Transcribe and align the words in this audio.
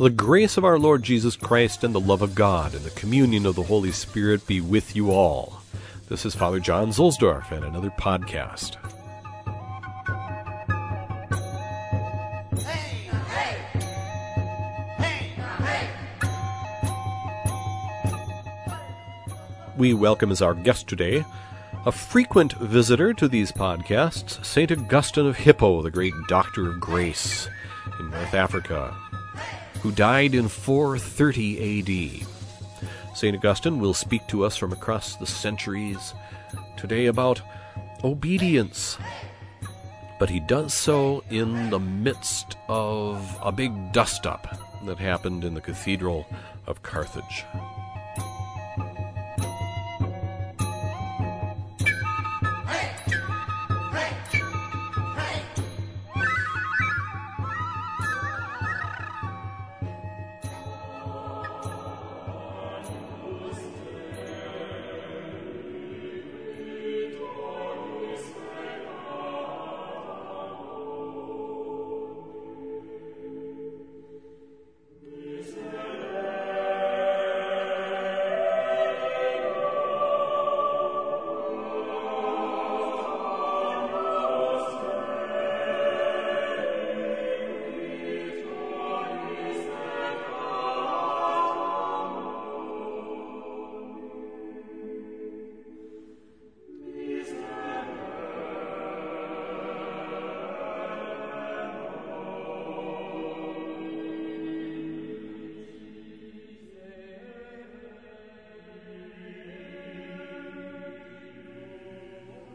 The 0.00 0.08
grace 0.08 0.56
of 0.56 0.64
our 0.64 0.78
Lord 0.78 1.02
Jesus 1.02 1.36
Christ 1.36 1.84
and 1.84 1.94
the 1.94 2.00
love 2.00 2.22
of 2.22 2.34
God 2.34 2.74
and 2.74 2.82
the 2.82 2.90
communion 2.98 3.44
of 3.44 3.54
the 3.54 3.64
Holy 3.64 3.92
Spirit 3.92 4.46
be 4.46 4.58
with 4.58 4.96
you 4.96 5.10
all. 5.10 5.60
This 6.08 6.24
is 6.24 6.34
Father 6.34 6.58
John 6.58 6.88
Zuhlsdorf 6.88 7.52
and 7.52 7.66
another 7.66 7.90
podcast. 7.90 8.76
We 19.76 19.92
welcome 19.92 20.32
as 20.32 20.40
our 20.40 20.54
guest 20.54 20.88
today 20.88 21.26
a 21.84 21.92
frequent 21.92 22.54
visitor 22.54 23.12
to 23.12 23.28
these 23.28 23.52
podcasts, 23.52 24.42
St. 24.42 24.72
Augustine 24.72 25.26
of 25.26 25.36
Hippo, 25.36 25.82
the 25.82 25.90
great 25.90 26.14
doctor 26.26 26.70
of 26.70 26.80
grace 26.80 27.50
in 27.98 28.08
North 28.08 28.32
Africa, 28.32 28.96
who 29.82 29.92
died 29.92 30.34
in 30.34 30.48
430 30.48 32.22
AD. 32.22 32.26
St. 33.14 33.36
Augustine 33.36 33.80
will 33.80 33.94
speak 33.94 34.26
to 34.28 34.44
us 34.44 34.56
from 34.56 34.72
across 34.72 35.16
the 35.16 35.26
centuries 35.26 36.14
today 36.76 37.06
about 37.06 37.40
obedience. 38.04 38.98
But 40.18 40.30
he 40.30 40.40
does 40.40 40.74
so 40.74 41.24
in 41.30 41.70
the 41.70 41.80
midst 41.80 42.56
of 42.68 43.38
a 43.42 43.50
big 43.50 43.92
dust 43.92 44.26
up 44.26 44.58
that 44.84 44.98
happened 44.98 45.44
in 45.44 45.54
the 45.54 45.60
Cathedral 45.60 46.26
of 46.66 46.82
Carthage. 46.82 47.44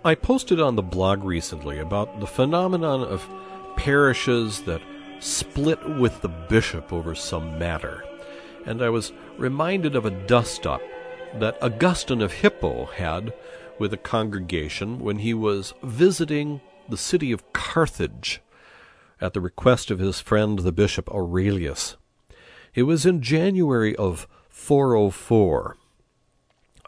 I 0.05 0.13
posted 0.13 0.59
on 0.59 0.75
the 0.75 0.83
blog 0.83 1.23
recently 1.23 1.79
about 1.79 2.19
the 2.19 2.27
phenomenon 2.27 3.01
of 3.01 3.27
parishes 3.75 4.61
that 4.61 4.83
split 5.19 5.83
with 5.97 6.21
the 6.21 6.27
bishop 6.29 6.93
over 6.93 7.15
some 7.15 7.57
matter, 7.57 8.03
and 8.67 8.83
I 8.83 8.89
was 8.89 9.13
reminded 9.39 9.95
of 9.95 10.05
a 10.05 10.11
dust 10.11 10.67
up 10.67 10.81
that 11.39 11.57
Augustine 11.59 12.21
of 12.21 12.33
Hippo 12.33 12.85
had 12.85 13.33
with 13.79 13.93
a 13.93 13.97
congregation 13.97 14.99
when 14.99 15.17
he 15.17 15.33
was 15.33 15.73
visiting 15.81 16.61
the 16.87 16.97
city 16.97 17.31
of 17.31 17.51
Carthage 17.51 18.43
at 19.19 19.33
the 19.33 19.41
request 19.41 19.89
of 19.89 19.97
his 19.97 20.19
friend 20.19 20.59
the 20.59 20.71
bishop 20.71 21.09
Aurelius. 21.09 21.97
It 22.75 22.83
was 22.83 23.07
in 23.07 23.23
January 23.23 23.95
of 23.95 24.27
404 24.49 25.77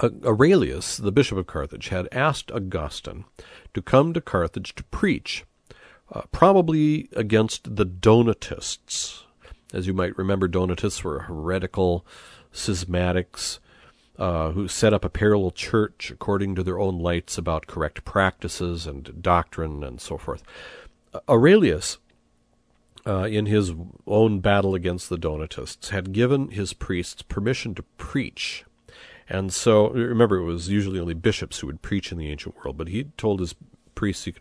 Aurelius, 0.02 0.97
the 0.97 1.12
bishop 1.12 1.38
of 1.38 1.47
Carthage, 1.47 1.90
had 1.90 2.08
asked 2.12 2.52
Augustine 2.52 3.25
to 3.74 3.81
come 3.81 4.13
to 4.13 4.22
Carthage 4.22 4.75
to 4.75 4.84
preach, 4.85 5.44
uh, 6.12 6.22
probably 6.31 7.09
against 7.13 7.75
the 7.75 7.85
Donatists. 7.85 9.25
As 9.74 9.88
you 9.88 9.94
might 9.94 10.18
remember, 10.18 10.47
Donatists 10.47 11.03
were 11.03 11.22
heretical 11.22 12.06
schismatics 12.53 13.59
uh, 14.18 14.52
who 14.52 14.68
set 14.68 14.94
up 14.94 15.06
a 15.06 15.09
parallel 15.09 15.52
church 15.52 16.12
according 16.12 16.56
to 16.56 16.64
their 16.64 16.79
own 16.79 17.00
lights 17.00 17.38
about 17.38 17.68
correct 17.68 18.06
practices 18.06 18.88
and 18.88 19.22
doctrine 19.22 19.84
and 19.84 20.02
so 20.02 20.18
forth. 20.18 20.44
Aurelius, 21.28 21.97
uh, 23.06 23.24
in 23.24 23.46
his 23.46 23.74
own 24.06 24.40
battle 24.40 24.75
against 24.75 25.09
the 25.09 25.18
Donatists, 25.18 25.90
had 25.90 26.14
given 26.14 26.50
his 26.50 26.74
priests 26.74 27.22
permission 27.22 27.75
to 27.75 27.84
preach 27.97 28.66
and 29.30 29.54
so, 29.54 29.90
remember, 29.90 30.38
it 30.38 30.46
was 30.46 30.70
usually 30.70 31.00
only 31.00 31.14
bishops 31.14 31.60
who 31.60 31.68
would 31.68 31.82
preach 31.82 32.12
in 32.12 32.18
the 32.18 32.30
ancient 32.30 32.56
world, 32.58 32.78
but 32.78 32.88
he 32.88 33.06
told 33.18 33.40
his 33.40 33.56
priests 33.94 34.26
could, 34.26 34.40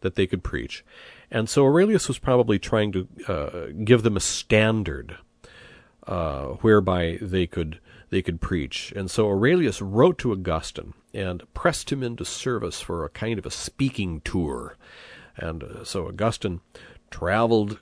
that 0.00 0.14
they 0.14 0.26
could 0.26 0.44
preach. 0.44 0.84
And 1.30 1.48
so 1.48 1.64
Aurelius 1.64 2.06
was 2.06 2.18
probably 2.18 2.58
trying 2.58 2.92
to 2.92 3.08
uh, 3.28 3.66
give 3.84 4.02
them 4.02 4.16
a 4.16 4.20
standard 4.20 5.16
uh, 6.06 6.46
whereby 6.60 7.18
they 7.20 7.46
could 7.46 7.80
they 8.10 8.22
could 8.22 8.40
preach. 8.40 8.92
And 8.96 9.08
so 9.08 9.28
Aurelius 9.28 9.80
wrote 9.80 10.18
to 10.18 10.32
Augustine 10.32 10.94
and 11.14 11.44
pressed 11.54 11.92
him 11.92 12.02
into 12.02 12.24
service 12.24 12.80
for 12.80 13.04
a 13.04 13.08
kind 13.08 13.38
of 13.38 13.46
a 13.46 13.52
speaking 13.52 14.20
tour. 14.22 14.76
And 15.36 15.62
uh, 15.62 15.84
so 15.84 16.08
Augustine 16.08 16.60
traveled 17.10 17.78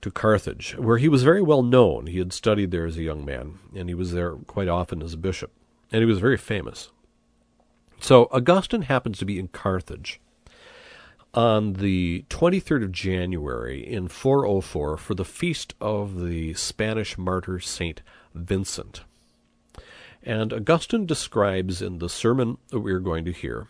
to 0.00 0.10
Carthage, 0.12 0.76
where 0.78 0.98
he 0.98 1.08
was 1.08 1.24
very 1.24 1.42
well 1.42 1.62
known. 1.62 2.06
He 2.06 2.18
had 2.18 2.32
studied 2.32 2.70
there 2.70 2.86
as 2.86 2.96
a 2.96 3.02
young 3.02 3.24
man, 3.24 3.58
and 3.74 3.88
he 3.88 3.94
was 3.94 4.12
there 4.12 4.34
quite 4.34 4.68
often 4.68 5.02
as 5.02 5.14
a 5.14 5.18
bishop 5.18 5.52
and 5.92 6.00
he 6.00 6.06
was 6.06 6.18
very 6.18 6.38
famous. 6.38 6.90
So 8.00 8.28
Augustine 8.32 8.82
happens 8.82 9.18
to 9.18 9.24
be 9.24 9.38
in 9.38 9.48
Carthage 9.48 10.20
on 11.34 11.74
the 11.74 12.24
23rd 12.30 12.84
of 12.84 12.92
January 12.92 13.86
in 13.86 14.08
404 14.08 14.96
for 14.96 15.14
the 15.14 15.24
feast 15.24 15.74
of 15.80 16.20
the 16.20 16.54
Spanish 16.54 17.16
martyr 17.16 17.60
Saint 17.60 18.02
Vincent. 18.34 19.02
And 20.22 20.52
Augustine 20.52 21.06
describes 21.06 21.82
in 21.82 21.98
the 21.98 22.08
sermon 22.08 22.58
that 22.70 22.80
we 22.80 22.92
are 22.92 23.00
going 23.00 23.24
to 23.24 23.32
hear 23.32 23.68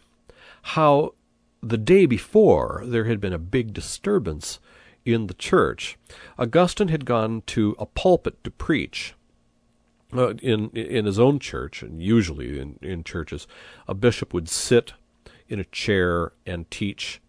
how 0.62 1.14
the 1.62 1.78
day 1.78 2.06
before 2.06 2.82
there 2.84 3.04
had 3.04 3.20
been 3.20 3.32
a 3.32 3.38
big 3.38 3.72
disturbance 3.72 4.58
in 5.04 5.26
the 5.26 5.34
church. 5.34 5.98
Augustine 6.38 6.88
had 6.88 7.04
gone 7.04 7.42
to 7.46 7.74
a 7.78 7.86
pulpit 7.86 8.42
to 8.44 8.50
preach 8.50 9.14
uh, 10.14 10.34
in 10.42 10.70
in 10.70 11.04
his 11.04 11.18
own 11.18 11.38
church, 11.38 11.82
and 11.82 12.02
usually 12.02 12.58
in, 12.58 12.78
in 12.82 13.04
churches, 13.04 13.46
a 13.86 13.94
bishop 13.94 14.32
would 14.34 14.48
sit 14.48 14.92
in 15.48 15.58
a 15.60 15.64
chair 15.64 16.32
and 16.46 16.70
teach 16.70 17.20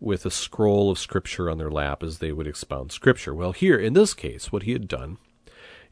with 0.00 0.26
a 0.26 0.30
scroll 0.30 0.90
of 0.90 0.98
scripture 0.98 1.48
on 1.48 1.58
their 1.58 1.70
lap 1.70 2.02
as 2.02 2.18
they 2.18 2.32
would 2.32 2.46
expound 2.46 2.90
scripture. 2.90 3.32
Well, 3.32 3.52
here 3.52 3.78
in 3.78 3.92
this 3.92 4.14
case, 4.14 4.50
what 4.50 4.64
he 4.64 4.72
had 4.72 4.88
done 4.88 5.18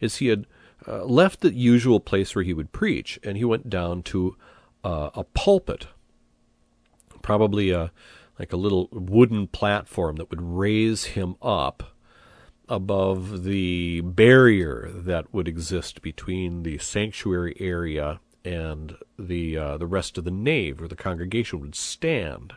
is 0.01 0.17
he 0.17 0.27
had 0.27 0.47
uh, 0.89 1.05
left 1.05 1.41
the 1.41 1.53
usual 1.53 2.01
place 2.01 2.35
where 2.35 2.45
he 2.45 2.55
would 2.55 2.73
preach, 2.73 3.21
and 3.23 3.37
he 3.37 3.45
went 3.45 3.71
down 3.71 4.03
to 4.05 4.37
uh, 4.83 5.11
a 5.15 5.25
pulpit, 5.25 5.87
probably 7.23 7.71
a 7.71 7.93
like 8.39 8.53
a 8.55 8.57
little 8.57 8.89
wooden 8.91 9.47
platform 9.47 10.17
that 10.17 10.31
would 10.31 10.41
raise 10.41 11.05
him 11.05 11.37
up 11.43 11.95
above 12.71 13.43
the 13.43 14.01
barrier 14.01 14.91
that 14.95 15.35
would 15.35 15.49
exist 15.49 16.01
between 16.01 16.63
the 16.63 16.79
sanctuary 16.79 17.55
area 17.59 18.21
and 18.45 18.97
the 19.19 19.59
uh, 19.59 19.77
the 19.77 19.87
rest 19.87 20.17
of 20.17 20.25
the 20.25 20.31
nave, 20.31 20.81
where 20.81 20.89
the 20.89 20.97
congregation 20.97 21.61
would 21.61 21.75
stand. 21.75 22.55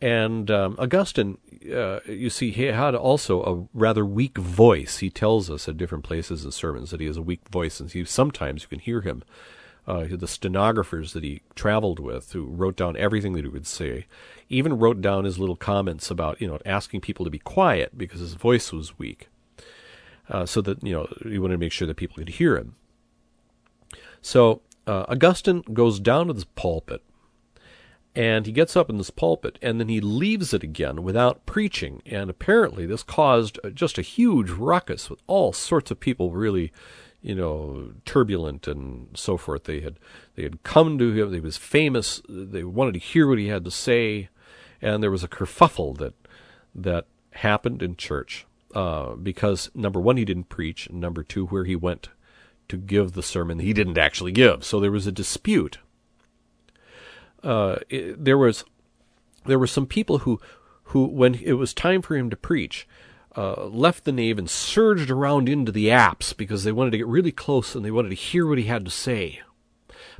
And 0.00 0.50
um, 0.50 0.76
Augustine, 0.78 1.38
uh, 1.72 2.00
you 2.06 2.28
see, 2.28 2.50
he 2.50 2.64
had 2.64 2.94
also 2.94 3.42
a 3.42 3.78
rather 3.78 4.04
weak 4.04 4.36
voice. 4.36 4.98
He 4.98 5.08
tells 5.08 5.48
us 5.48 5.68
at 5.68 5.76
different 5.76 6.04
places 6.04 6.44
in 6.44 6.50
sermons 6.50 6.90
that 6.90 7.00
he 7.00 7.06
has 7.06 7.16
a 7.16 7.22
weak 7.22 7.48
voice, 7.48 7.78
and 7.80 7.90
he, 7.90 8.04
sometimes 8.04 8.62
you 8.62 8.68
can 8.68 8.80
hear 8.80 9.02
him. 9.02 9.22
Uh, 9.86 10.06
the 10.10 10.26
stenographers 10.26 11.12
that 11.12 11.22
he 11.22 11.42
traveled 11.54 12.00
with, 12.00 12.32
who 12.32 12.46
wrote 12.46 12.74
down 12.74 12.96
everything 12.96 13.34
that 13.34 13.44
he 13.44 13.50
would 13.50 13.66
say, 13.66 14.06
even 14.48 14.78
wrote 14.78 15.02
down 15.02 15.24
his 15.24 15.38
little 15.38 15.56
comments 15.56 16.10
about 16.10 16.40
you 16.40 16.46
know 16.46 16.58
asking 16.64 17.00
people 17.00 17.24
to 17.24 17.30
be 17.30 17.38
quiet 17.38 17.96
because 17.98 18.20
his 18.20 18.34
voice 18.34 18.72
was 18.72 18.98
weak, 18.98 19.28
uh, 20.30 20.46
so 20.46 20.62
that 20.62 20.82
you 20.82 20.92
know 20.92 21.06
he 21.22 21.38
wanted 21.38 21.54
to 21.54 21.58
make 21.58 21.72
sure 21.72 21.86
that 21.86 21.96
people 21.96 22.16
could 22.16 22.30
hear 22.30 22.56
him. 22.56 22.76
So 24.22 24.62
uh, 24.86 25.04
Augustine 25.08 25.62
goes 25.72 26.00
down 26.00 26.28
to 26.28 26.32
the 26.32 26.46
pulpit, 26.56 27.02
And 28.14 28.46
he 28.46 28.52
gets 28.52 28.76
up 28.76 28.88
in 28.88 28.96
this 28.96 29.10
pulpit 29.10 29.58
and 29.60 29.80
then 29.80 29.88
he 29.88 30.00
leaves 30.00 30.54
it 30.54 30.62
again 30.62 31.02
without 31.02 31.44
preaching. 31.46 32.02
And 32.06 32.30
apparently, 32.30 32.86
this 32.86 33.02
caused 33.02 33.58
just 33.74 33.98
a 33.98 34.02
huge 34.02 34.50
ruckus 34.50 35.10
with 35.10 35.20
all 35.26 35.52
sorts 35.52 35.90
of 35.90 36.00
people 36.00 36.30
really, 36.32 36.72
you 37.24 37.34
know, 37.34 37.90
turbulent 38.04 38.68
and 38.68 39.08
so 39.14 39.38
forth. 39.38 39.64
They 39.64 39.80
had 39.80 39.98
they 40.34 40.42
had 40.42 40.62
come 40.62 40.98
to 40.98 41.10
him. 41.10 41.32
He 41.32 41.40
was 41.40 41.56
famous. 41.56 42.20
They 42.28 42.62
wanted 42.62 42.92
to 42.92 43.00
hear 43.00 43.26
what 43.26 43.38
he 43.38 43.48
had 43.48 43.64
to 43.64 43.70
say, 43.70 44.28
and 44.82 45.02
there 45.02 45.10
was 45.10 45.24
a 45.24 45.28
kerfuffle 45.28 45.96
that 45.96 46.12
that 46.74 47.06
happened 47.30 47.82
in 47.82 47.96
church 47.96 48.46
uh, 48.74 49.14
because 49.14 49.70
number 49.74 50.00
one, 50.00 50.18
he 50.18 50.26
didn't 50.26 50.50
preach, 50.50 50.86
and 50.86 51.00
number 51.00 51.22
two, 51.22 51.46
where 51.46 51.64
he 51.64 51.74
went 51.74 52.10
to 52.68 52.76
give 52.76 53.12
the 53.12 53.22
sermon, 53.22 53.58
he 53.58 53.72
didn't 53.72 53.98
actually 53.98 54.32
give. 54.32 54.62
So 54.62 54.78
there 54.78 54.90
was 54.90 55.06
a 55.06 55.12
dispute. 55.12 55.78
Uh, 57.42 57.76
it, 57.88 58.22
there 58.22 58.38
was 58.38 58.64
there 59.46 59.58
were 59.58 59.66
some 59.66 59.86
people 59.86 60.18
who 60.18 60.40
who 60.88 61.06
when 61.06 61.36
it 61.36 61.54
was 61.54 61.72
time 61.72 62.02
for 62.02 62.16
him 62.16 62.28
to 62.28 62.36
preach 62.36 62.86
uh, 63.36 63.66
left 63.66 64.04
the 64.04 64.12
nave 64.12 64.38
and 64.38 64.48
surged 64.48 65.10
around 65.10 65.48
into 65.48 65.72
the 65.72 65.90
apse 65.90 66.32
because 66.32 66.64
they 66.64 66.72
wanted 66.72 66.90
to 66.92 66.98
get 66.98 67.06
really 67.06 67.32
close 67.32 67.74
and 67.74 67.84
they 67.84 67.90
wanted 67.90 68.10
to 68.10 68.14
hear 68.14 68.46
what 68.46 68.58
he 68.58 68.64
had 68.64 68.84
to 68.84 68.90
say. 68.90 69.40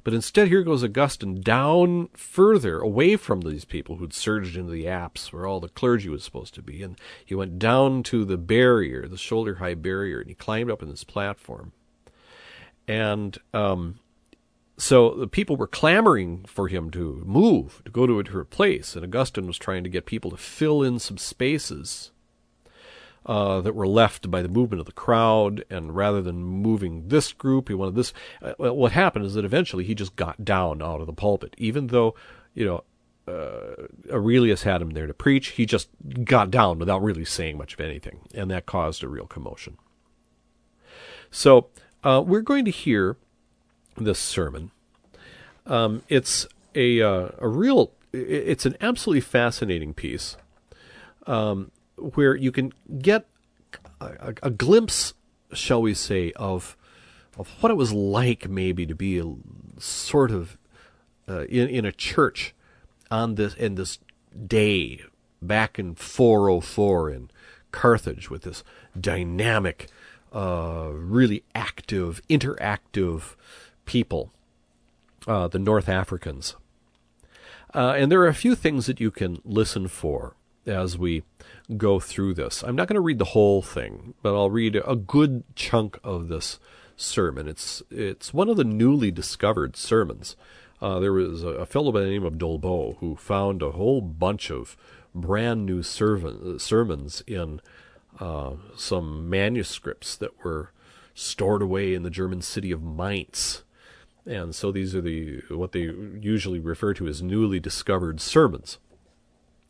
But 0.03 0.13
instead, 0.13 0.49
here 0.49 0.63
goes 0.63 0.85
Augustine 0.85 1.41
down 1.41 2.09
further 2.13 2.79
away 2.79 3.17
from 3.17 3.41
these 3.41 3.65
people 3.65 3.97
who'd 3.97 4.13
surged 4.13 4.55
into 4.55 4.71
the 4.71 4.87
apse 4.87 5.33
where 5.33 5.47
all 5.47 5.61
the 5.61 5.69
clergy 5.71 6.11
was 6.11 6.23
supposed 6.23 6.55
to 6.55 6.63
be. 6.63 6.83
And 6.83 6.99
he 7.25 7.35
went 7.35 7.59
down 7.59 8.03
to 8.05 8.25
the 8.27 8.37
barrier, 8.37 9.09
the 9.09 9.17
shoulder 9.17 9.57
high 9.57 9.75
barrier, 9.75 10.21
and 10.21 10.29
he 10.29 10.35
climbed 10.35 10.71
up 10.71 10.83
in 10.83 10.91
this 10.91 11.05
platform. 11.05 11.73
And 12.87 13.39
um, 13.55 13.99
so 14.77 15.15
the 15.15 15.27
people 15.27 15.57
were 15.57 15.67
clamoring 15.67 16.45
for 16.47 16.69
him 16.69 16.91
to 16.91 17.23
move, 17.25 17.81
to 17.87 17.91
go 17.91 18.07
to 18.07 18.19
a 18.19 18.25
different 18.25 18.51
place. 18.51 18.95
And 18.95 19.05
Augustine 19.05 19.47
was 19.47 19.57
trying 19.57 19.85
to 19.85 19.91
get 19.91 20.05
people 20.05 20.31
to 20.33 20.37
fill 20.37 20.83
in 20.83 20.99
some 20.99 21.17
spaces 21.17 22.11
uh, 23.27 23.61
that 23.61 23.75
were 23.75 23.87
left 23.87 24.31
by 24.31 24.43
the 24.43 24.49
movement 24.49 24.81
of 24.81 24.87
the 24.87 24.93
crowd. 24.93 25.65
And 25.71 25.95
rather 25.97 26.21
than 26.23 26.43
moving 26.43 27.09
this 27.09 27.33
group, 27.33 27.69
he 27.69 27.75
wanted 27.75 27.95
this. 27.95 28.13
Uh, 28.43 28.53
what 28.73 28.93
happened 28.93 29.25
is 29.25 29.35
that 29.35 29.45
eventually 29.45 29.85
he 29.85 29.95
just 29.95 30.17
got 30.17 30.45
down 30.45 30.83
out 30.83 31.01
of 31.01 31.07
the 31.07 31.13
pulpit, 31.13 31.55
even 31.59 31.89
though, 31.89 32.15
you 32.55 32.65
know, 32.65 32.85
uh, 33.27 33.87
Aurelius 34.13 34.65
had 34.65 34.83
him 34.83 34.91
there 34.91 35.07
to 35.07 35.15
preach. 35.15 35.49
He 35.49 35.65
just 35.65 35.89
got 36.25 36.51
down 36.51 36.79
without 36.79 37.03
really 37.03 37.25
saying 37.25 37.57
much 37.57 37.75
of 37.75 37.81
anything, 37.81 38.21
and 38.35 38.51
that 38.51 38.67
caused 38.67 39.03
a 39.03 39.09
real 39.09 39.27
commotion. 39.27 39.79
So 41.31 41.69
uh, 42.03 42.23
we're 42.25 42.43
going 42.43 42.67
to 42.67 42.71
hear 42.71 43.17
this 43.97 44.19
sermon. 44.19 44.71
Um, 45.67 46.03
it's 46.09 46.47
a 46.75 47.01
uh, 47.01 47.29
a 47.39 47.49
real, 47.49 47.93
it's 48.13 48.67
an 48.67 48.77
absolutely 48.81 49.23
fascinating 49.23 49.95
piece. 49.95 50.37
Um, 51.27 51.71
where 51.97 52.35
you 52.35 52.53
can 52.53 52.73
get 52.99 53.27
a, 54.01 54.35
a, 54.43 54.51
glimpse, 54.51 55.15
shall 55.53 55.83
we 55.83 55.95
say, 55.95 56.33
of 56.37 56.77
of 57.37 57.49
what 57.61 57.71
it 57.71 57.77
was 57.77 57.93
like 57.93 58.49
maybe 58.49 58.87
to 58.87 58.95
be 58.95 59.19
a, 59.19 59.35
sort 59.79 60.31
of 60.31 60.57
uh, 61.29 61.45
in 61.45 61.69
in 61.69 61.85
a 61.85 61.93
church 61.93 62.55
on 63.11 63.35
this 63.35 63.55
in 63.55 63.75
this 63.75 63.99
day 64.47 65.01
back 65.41 65.79
in 65.79 65.95
404 65.95 67.11
in 67.11 67.31
Carthage 67.71 68.31
with 68.31 68.43
this 68.43 68.63
dynamic, 68.99 69.89
uh, 70.33 70.91
really 70.93 71.43
active, 71.55 72.21
interactive 72.29 73.35
people, 73.85 74.33
uh, 75.27 75.49
the 75.49 75.59
North 75.59 75.89
Africans. 75.89 76.57
Uh, 77.75 77.95
and 77.97 78.11
there 78.11 78.21
are 78.21 78.29
a 78.29 78.35
few 78.35 78.55
things 78.55 78.87
that 78.87 79.01
you 79.01 79.11
can 79.11 79.39
listen 79.45 79.89
for 79.89 80.37
as 80.67 80.97
we 80.97 81.25
go 81.77 82.01
through 82.01 82.35
this. 82.35 82.63
I'm 82.63 82.77
not 82.77 82.89
going 82.89 82.95
to 82.95 83.01
read 83.01 83.19
the 83.19 83.27
whole 83.27 83.63
thing, 83.63 84.15
but 84.23 84.35
I'll 84.35 84.51
read 84.51 84.81
a 84.87 84.97
good 84.97 85.45
chunk 85.55 85.99
of 86.05 86.29
this 86.29 86.59
sermon. 86.97 87.49
It's 87.49 87.83
it's 87.91 88.33
one 88.33 88.49
of 88.49 88.57
the 88.57 88.65
newly 88.65 89.11
discovered 89.11 89.77
sermons. 89.77 90.37
Uh, 90.81 90.99
there 90.99 91.13
was 91.13 91.43
a, 91.43 91.49
a, 91.49 91.67
fellow 91.67 91.93
by 91.93 92.01
the 92.01 92.11
name 92.11 92.25
of 92.25 92.35
Dolbeau 92.35 92.99
who 92.99 93.17
found 93.17 93.63
a 93.63 93.71
whole 93.71 94.01
bunch 94.01 94.51
of 94.51 94.77
brand 95.15 95.65
new 95.65 95.83
sermons 95.83 97.23
in 97.27 97.61
uh, 98.21 98.53
some 98.77 99.31
manuscripts 99.31 100.17
that 100.17 100.45
were 100.45 100.73
stored 101.15 101.63
away 101.63 101.95
in 101.95 102.03
the 102.03 102.11
German 102.11 102.43
city 102.43 102.71
of 102.71 102.83
Mainz. 102.83 103.63
And 104.27 104.55
so 104.55 104.73
these 104.73 104.95
are 104.95 105.01
the 105.01 105.43
what 105.49 105.73
they 105.73 105.83
usually 105.83 106.59
refer 106.59 106.95
to 106.95 107.07
as 107.07 107.23
newly 107.23 107.61
discovered 107.61 108.21
sermons 108.21 108.79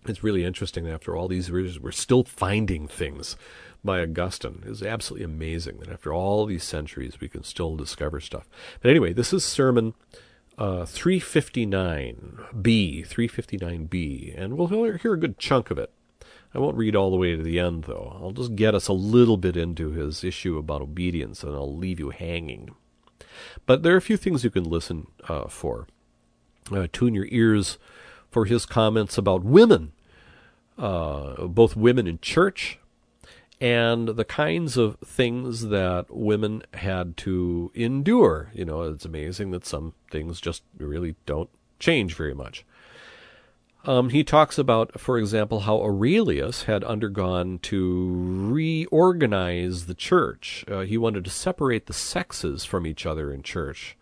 it's 0.07 0.25
really 0.25 0.45
interesting 0.45 0.89
after 0.89 1.17
all 1.17 1.29
these 1.29 1.49
years 1.49 1.81
we're 1.81 1.93
still 1.93 2.25
finding 2.25 2.89
things 2.89 3.37
by 3.83 4.01
Augustine. 4.01 4.63
It's 4.67 4.83
absolutely 4.83 5.25
amazing 5.25 5.79
that 5.79 5.91
after 5.91 6.13
all 6.13 6.45
these 6.47 6.65
centuries 6.65 7.21
we 7.21 7.29
can 7.29 7.45
still 7.45 7.77
discover 7.77 8.21
stuff. 8.21 8.49
But 8.81 8.91
anyway, 8.91 9.13
this 9.13 9.33
is 9.33 9.45
sermon 9.45 9.95
uh, 10.57 10.85
359b, 10.85 13.09
359b, 13.09 14.41
and 14.41 14.57
we'll 14.57 14.97
hear 14.97 15.15
a 15.15 15.19
good 15.19 15.39
chunk 15.39 15.71
of 15.71 15.79
it. 15.79 15.91
I 16.55 16.61
won't 16.61 16.77
read 16.77 16.95
all 16.95 17.11
the 17.11 17.17
way 17.17 17.35
to 17.35 17.43
the 17.43 17.59
end, 17.59 17.85
though. 17.85 18.17
I'll 18.21 18.31
just 18.31 18.55
get 18.55 18.77
us 18.77 18.87
a 18.87 18.93
little 18.93 19.37
bit 19.37 19.57
into 19.57 19.91
his 19.91 20.23
issue 20.23 20.57
about 20.57 20.83
obedience, 20.83 21.43
and 21.43 21.53
I'll 21.53 21.77
leave 21.77 21.99
you 21.99 22.11
hanging. 22.11 22.71
But 23.67 23.83
there 23.83 23.95
are 23.95 23.99
a 23.99 24.03
few 24.03 24.17
things 24.17 24.45
you 24.45 24.51
can 24.51 24.65
listen 24.65 25.09
uh, 25.29 25.49
for. 25.49 25.89
Uh, 26.71 26.87
tune 26.93 27.15
your 27.15 27.27
ears 27.31 27.79
for 28.35 28.47
his 28.47 28.67
comments 28.67 29.17
about 29.17 29.45
women, 29.45 29.93
uh, 30.77 31.47
both 31.47 31.77
women 31.77 32.09
in 32.09 32.19
church 32.19 32.81
and 33.61 34.09
the 34.09 34.25
kinds 34.25 34.77
of 34.77 34.97
things 34.99 35.69
that 35.69 36.07
women 36.11 36.61
had 36.75 37.17
to 37.17 37.71
endure. 37.77 38.51
You 38.53 38.65
know, 38.65 38.83
it's 38.83 39.05
amazing 39.05 39.53
that 39.53 39.65
some 39.65 39.95
things 40.11 40.41
just 40.41 40.65
really 40.77 41.15
don't 41.27 41.49
change 41.79 42.17
very 42.17 42.35
much. 42.35 42.65
Um, 43.85 44.09
he 44.09 44.25
talks 44.25 44.59
about, 44.59 44.99
for 44.99 45.17
example, 45.17 45.61
how 45.61 45.81
Aurelius 45.81 46.65
had 46.65 46.83
undergone 46.83 47.61
to 47.61 48.13
reorganize 48.51 49.87
the 49.87 49.95
church. 49.95 50.65
Uh, 50.69 50.81
he 50.81 50.99
wanted 50.99 51.25
to 51.25 51.31
separate 51.31 51.87
the 51.87 51.93
sexes 51.93 52.65
from 52.65 52.85
each 52.85 53.07
other 53.07 53.33
in 53.33 53.45
church. 53.45 53.97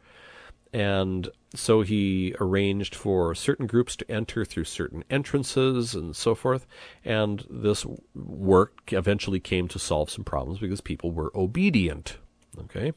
And 0.72 1.28
so 1.54 1.82
he 1.82 2.34
arranged 2.40 2.94
for 2.94 3.34
certain 3.34 3.66
groups 3.66 3.94
to 3.96 4.10
enter 4.10 4.44
through 4.44 4.64
certain 4.64 5.04
entrances 5.10 5.94
and 5.94 6.16
so 6.16 6.34
forth. 6.34 6.66
And 7.04 7.44
this 7.50 7.84
work 8.14 8.90
eventually 8.92 9.38
came 9.38 9.68
to 9.68 9.78
solve 9.78 10.08
some 10.08 10.24
problems 10.24 10.60
because 10.60 10.80
people 10.80 11.12
were 11.12 11.30
obedient. 11.34 12.16
Okay. 12.58 12.92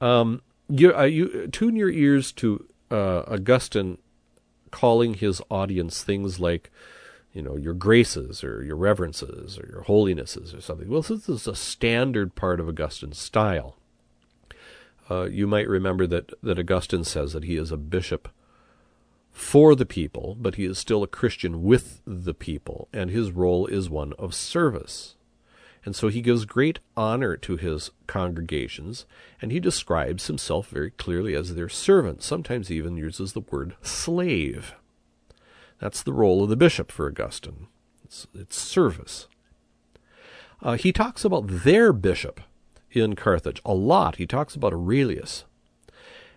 Um, 0.00 0.40
you, 0.68 0.96
uh, 0.96 1.02
you 1.02 1.48
tune 1.48 1.76
your 1.76 1.90
ears 1.90 2.32
to 2.32 2.66
uh, 2.90 3.24
Augustine 3.28 3.98
calling 4.70 5.14
his 5.14 5.42
audience 5.50 6.02
things 6.02 6.40
like, 6.40 6.70
you 7.34 7.42
know, 7.42 7.56
your 7.56 7.74
graces 7.74 8.42
or 8.42 8.62
your 8.64 8.76
reverences 8.76 9.58
or 9.58 9.68
your 9.70 9.84
holinesses 9.84 10.56
or 10.56 10.60
something. 10.62 10.88
Well, 10.88 11.02
this 11.02 11.28
is 11.28 11.46
a 11.46 11.54
standard 11.54 12.34
part 12.34 12.60
of 12.60 12.68
Augustine's 12.68 13.18
style. 13.18 13.76
Uh, 15.12 15.24
you 15.24 15.46
might 15.46 15.68
remember 15.68 16.06
that, 16.06 16.32
that 16.42 16.58
Augustine 16.58 17.04
says 17.04 17.34
that 17.34 17.44
he 17.44 17.56
is 17.56 17.70
a 17.70 17.76
bishop 17.76 18.30
for 19.30 19.74
the 19.74 19.84
people, 19.84 20.36
but 20.40 20.54
he 20.54 20.64
is 20.64 20.78
still 20.78 21.02
a 21.02 21.08
Christian 21.08 21.62
with 21.62 22.00
the 22.06 22.32
people, 22.32 22.88
and 22.94 23.10
his 23.10 23.30
role 23.30 23.66
is 23.66 23.90
one 23.90 24.14
of 24.18 24.34
service. 24.34 25.16
And 25.84 25.94
so 25.94 26.08
he 26.08 26.22
gives 26.22 26.46
great 26.46 26.78
honor 26.96 27.36
to 27.38 27.56
his 27.56 27.90
congregations, 28.06 29.04
and 29.42 29.52
he 29.52 29.60
describes 29.60 30.28
himself 30.28 30.68
very 30.68 30.90
clearly 30.90 31.34
as 31.34 31.54
their 31.54 31.68
servant, 31.68 32.22
sometimes 32.22 32.70
even 32.70 32.96
uses 32.96 33.32
the 33.32 33.40
word 33.40 33.74
slave. 33.82 34.74
That's 35.78 36.02
the 36.02 36.14
role 36.14 36.42
of 36.42 36.48
the 36.48 36.56
bishop 36.56 36.90
for 36.90 37.06
Augustine. 37.06 37.66
It's, 38.04 38.26
it's 38.34 38.56
service. 38.56 39.28
Uh, 40.62 40.74
he 40.74 40.90
talks 40.90 41.24
about 41.24 41.48
their 41.48 41.92
bishop 41.92 42.40
in 42.96 43.16
Carthage 43.16 43.60
a 43.64 43.74
lot. 43.74 44.16
He 44.16 44.26
talks 44.26 44.54
about 44.54 44.72
Aurelius. 44.72 45.44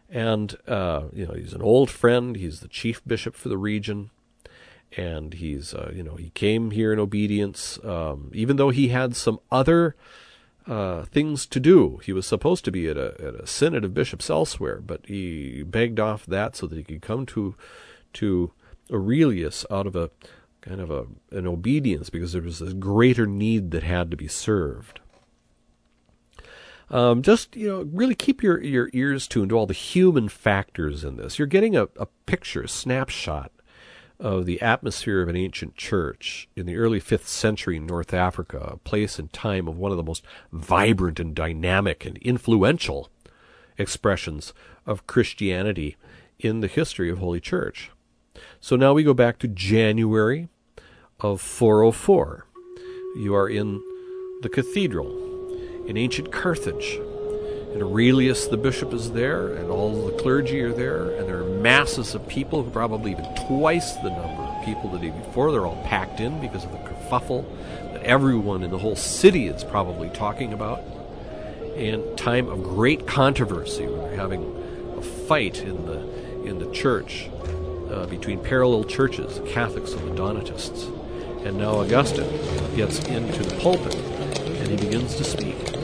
And, 0.09 0.55
uh, 0.67 1.05
you 1.13 1.25
know, 1.25 1.33
he's 1.33 1.53
an 1.53 1.61
old 1.61 1.89
friend. 1.89 2.35
He's 2.35 2.59
the 2.59 2.67
chief 2.67 3.01
bishop 3.05 3.35
for 3.35 3.49
the 3.49 3.57
region. 3.57 4.11
And 4.95 5.33
he's, 5.33 5.73
uh, 5.73 5.91
you 5.93 6.03
know, 6.03 6.15
he 6.15 6.29
came 6.29 6.71
here 6.71 6.93
in 6.93 6.99
obedience, 6.99 7.79
um, 7.83 8.31
even 8.33 8.55
though 8.55 8.69
he 8.69 8.89
had 8.89 9.15
some 9.15 9.39
other 9.51 9.95
uh, 10.67 11.03
things 11.03 11.45
to 11.47 11.59
do. 11.59 11.99
He 12.03 12.13
was 12.13 12.25
supposed 12.25 12.65
to 12.65 12.71
be 12.71 12.87
at 12.87 12.97
a, 12.97 13.15
at 13.19 13.35
a 13.35 13.47
synod 13.47 13.83
of 13.83 13.93
bishops 13.93 14.29
elsewhere, 14.29 14.81
but 14.81 15.05
he 15.05 15.63
begged 15.63 15.99
off 15.99 16.25
that 16.25 16.55
so 16.55 16.67
that 16.67 16.77
he 16.77 16.83
could 16.83 17.01
come 17.01 17.25
to 17.27 17.55
to 18.13 18.53
Aurelius 18.91 19.65
out 19.69 19.87
of 19.87 19.95
a 19.95 20.09
kind 20.61 20.79
of 20.79 20.89
a 20.89 21.05
an 21.31 21.45
obedience 21.45 22.09
because 22.09 22.33
there 22.33 22.41
was 22.41 22.61
a 22.61 22.73
greater 22.73 23.25
need 23.25 23.71
that 23.71 23.83
had 23.83 24.09
to 24.11 24.17
be 24.17 24.27
served. 24.27 24.99
Um, 26.89 27.21
just 27.21 27.55
you 27.55 27.67
know, 27.67 27.81
really 27.91 28.15
keep 28.15 28.43
your, 28.43 28.61
your 28.63 28.89
ears 28.93 29.27
tuned 29.27 29.49
to 29.49 29.57
all 29.57 29.65
the 29.65 29.73
human 29.73 30.29
factors 30.29 31.03
in 31.03 31.17
this. 31.17 31.39
You're 31.39 31.47
getting 31.47 31.75
a, 31.75 31.87
a 31.97 32.05
picture, 32.25 32.61
a 32.61 32.67
snapshot, 32.67 33.51
of 34.19 34.45
the 34.45 34.61
atmosphere 34.61 35.21
of 35.21 35.27
an 35.27 35.35
ancient 35.35 35.75
church 35.75 36.47
in 36.55 36.65
the 36.65 36.77
early 36.77 37.01
5th 37.01 37.25
century 37.25 37.77
in 37.77 37.85
North 37.85 38.13
Africa, 38.13 38.57
a 38.73 38.77
place 38.77 39.19
and 39.19 39.31
time 39.33 39.67
of 39.67 39.77
one 39.77 39.91
of 39.91 39.97
the 39.97 40.03
most 40.03 40.23
vibrant 40.51 41.19
and 41.19 41.35
dynamic 41.35 42.05
and 42.05 42.17
influential 42.19 43.09
expressions 43.77 44.53
of 44.85 45.07
Christianity 45.07 45.97
in 46.39 46.61
the 46.61 46.67
history 46.67 47.09
of 47.09 47.17
Holy 47.17 47.41
Church. 47.41 47.91
So 48.59 48.75
now 48.75 48.93
we 48.93 49.03
go 49.03 49.13
back 49.13 49.37
to 49.39 49.47
January 49.47 50.47
of 51.19 51.41
404. 51.41 52.45
You 53.17 53.35
are 53.35 53.49
in 53.49 53.81
the 54.41 54.49
cathedral 54.49 55.34
in 55.87 55.97
ancient 55.97 56.31
Carthage. 56.31 56.99
And 57.73 57.83
Aurelius 57.83 58.47
the 58.47 58.57
bishop 58.57 58.93
is 58.93 59.11
there, 59.11 59.53
and 59.55 59.69
all 59.69 60.05
the 60.05 60.17
clergy 60.17 60.61
are 60.61 60.71
there, 60.71 61.11
and 61.11 61.27
there 61.27 61.43
are 61.43 61.49
masses 61.59 62.15
of 62.15 62.25
people, 62.27 62.63
probably 62.63 63.11
even 63.11 63.25
twice 63.47 63.93
the 63.95 64.09
number 64.09 64.43
of 64.43 64.63
people 64.63 64.89
the 64.89 64.97
day 64.97 65.09
before. 65.09 65.51
They're 65.51 65.65
all 65.65 65.81
packed 65.83 66.21
in 66.21 66.39
because 66.39 66.63
of 66.63 66.71
the 66.71 66.77
kerfuffle 66.77 67.45
that 67.91 68.01
everyone 68.03 68.63
in 68.63 68.71
the 68.71 68.77
whole 68.77 68.95
city 68.95 69.47
is 69.47 69.63
probably 69.63 70.09
talking 70.09 70.53
about. 70.53 70.79
And 71.75 72.17
time 72.17 72.47
of 72.47 72.63
great 72.63 73.05
controversy. 73.05 73.85
We're 73.85 74.15
having 74.15 74.95
a 74.97 75.01
fight 75.01 75.61
in 75.61 75.85
the 75.85 76.15
in 76.45 76.59
the 76.59 76.71
church 76.71 77.29
uh, 77.91 78.05
between 78.05 78.39
parallel 78.39 78.83
churches, 78.85 79.39
the 79.39 79.47
Catholics 79.49 79.91
and 79.91 80.09
the 80.09 80.15
Donatists. 80.15 80.85
And 81.43 81.57
now 81.57 81.79
Augustine 81.79 82.29
gets 82.75 82.99
into 83.05 83.43
the 83.43 83.55
pulpit 83.59 83.95
and 83.95 84.67
he 84.67 84.77
begins 84.77 85.15
to 85.15 85.23
speak. 85.23 85.74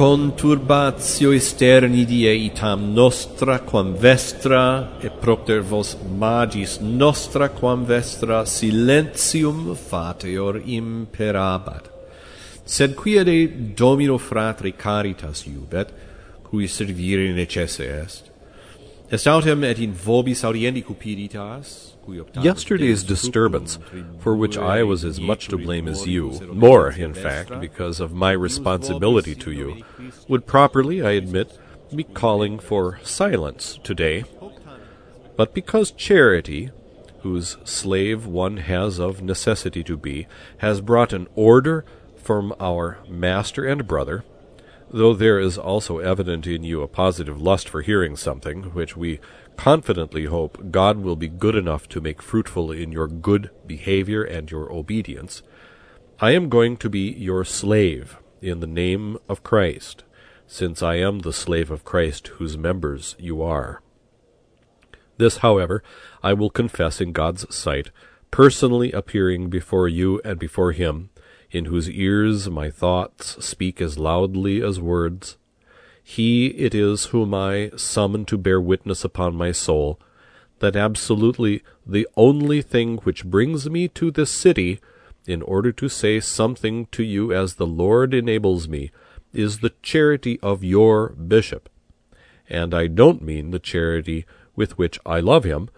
conturbatio 0.00 1.30
esterni 1.32 2.06
die 2.06 2.30
itam 2.46 2.94
nostra 2.94 3.58
quam 3.58 3.92
vestra 3.92 4.96
et 5.02 5.12
propter 5.20 5.60
vos 5.60 5.94
magis 6.16 6.78
nostra 6.80 7.50
quam 7.50 7.84
vestra 7.84 8.46
silentium 8.46 9.76
fateor 9.76 10.62
imperabat. 10.64 11.90
Sed 12.64 12.94
quiede 12.94 13.74
domino 13.76 14.16
fratri 14.16 14.72
caritas 14.72 15.44
iubet 15.44 15.92
cui 16.48 16.66
servire 16.66 17.34
necesse 17.34 17.84
est 17.84 18.30
Yesterday's 22.44 23.02
disturbance, 23.02 23.78
for 24.20 24.36
which 24.36 24.56
I 24.56 24.82
was 24.84 25.04
as 25.04 25.20
much 25.20 25.48
to 25.48 25.58
blame 25.58 25.88
as 25.88 26.06
you, 26.06 26.30
more, 26.52 26.90
in 26.92 27.14
fact, 27.14 27.60
because 27.60 27.98
of 28.00 28.12
my 28.12 28.32
responsibility 28.32 29.34
to 29.34 29.50
you, 29.50 29.82
would 30.28 30.46
properly, 30.46 31.02
I 31.02 31.12
admit, 31.12 31.58
be 31.94 32.04
calling 32.04 32.58
for 32.58 33.00
silence 33.02 33.78
today. 33.82 34.24
But 35.36 35.54
because 35.54 35.90
charity, 35.90 36.70
whose 37.22 37.56
slave 37.64 38.26
one 38.26 38.58
has 38.58 38.98
of 39.00 39.22
necessity 39.22 39.82
to 39.84 39.96
be, 39.96 40.26
has 40.58 40.80
brought 40.80 41.12
an 41.12 41.26
order 41.34 41.84
from 42.16 42.54
our 42.60 42.98
master 43.08 43.66
and 43.66 43.86
brother, 43.86 44.24
though 44.90 45.14
there 45.14 45.38
is 45.38 45.56
also 45.56 45.98
evident 45.98 46.46
in 46.46 46.64
you 46.64 46.82
a 46.82 46.88
positive 46.88 47.40
lust 47.40 47.68
for 47.68 47.82
hearing 47.82 48.16
something, 48.16 48.64
which 48.74 48.96
we 48.96 49.20
confidently 49.56 50.24
hope 50.24 50.70
God 50.70 50.98
will 50.98 51.16
be 51.16 51.28
good 51.28 51.54
enough 51.54 51.88
to 51.90 52.00
make 52.00 52.22
fruitful 52.22 52.72
in 52.72 52.92
your 52.92 53.06
good 53.06 53.50
behavior 53.66 54.22
and 54.22 54.50
your 54.50 54.72
obedience, 54.72 55.42
I 56.20 56.32
am 56.32 56.48
going 56.48 56.76
to 56.78 56.90
be 56.90 57.12
your 57.12 57.44
slave 57.44 58.18
in 58.42 58.60
the 58.60 58.66
name 58.66 59.18
of 59.28 59.42
Christ, 59.42 60.04
since 60.46 60.82
I 60.82 60.96
am 60.96 61.20
the 61.20 61.32
slave 61.32 61.70
of 61.70 61.84
Christ 61.84 62.28
whose 62.28 62.58
members 62.58 63.16
you 63.18 63.42
are. 63.42 63.82
This, 65.18 65.38
however, 65.38 65.82
I 66.22 66.32
will 66.32 66.50
confess 66.50 67.00
in 67.00 67.12
God's 67.12 67.54
sight, 67.54 67.90
personally 68.30 68.90
appearing 68.92 69.50
before 69.50 69.88
you 69.88 70.20
and 70.24 70.38
before 70.38 70.72
him, 70.72 71.10
in 71.50 71.66
whose 71.66 71.90
ears 71.90 72.48
my 72.48 72.70
thoughts 72.70 73.44
speak 73.44 73.80
as 73.80 73.98
loudly 73.98 74.62
as 74.62 74.80
words, 74.80 75.36
he 76.02 76.46
it 76.48 76.74
is 76.74 77.06
whom 77.06 77.34
I 77.34 77.70
summon 77.76 78.24
to 78.26 78.38
bear 78.38 78.60
witness 78.60 79.04
upon 79.04 79.34
my 79.34 79.52
soul, 79.52 80.00
that 80.58 80.76
absolutely 80.76 81.62
the 81.86 82.06
only 82.16 82.62
thing 82.62 82.98
which 82.98 83.24
brings 83.24 83.68
me 83.68 83.88
to 83.88 84.10
this 84.10 84.30
city, 84.30 84.80
in 85.26 85.42
order 85.42 85.72
to 85.72 85.88
say 85.88 86.18
something 86.20 86.86
to 86.92 87.02
you 87.02 87.32
as 87.32 87.54
the 87.54 87.66
Lord 87.66 88.14
enables 88.14 88.68
me, 88.68 88.90
is 89.32 89.58
the 89.58 89.72
charity 89.82 90.38
of 90.42 90.64
your 90.64 91.10
bishop. 91.10 91.68
And 92.48 92.74
I 92.74 92.88
don't 92.88 93.22
mean 93.22 93.50
the 93.50 93.58
charity 93.60 94.26
with 94.56 94.76
which 94.76 94.98
I 95.06 95.20
love 95.20 95.44
him, 95.44 95.68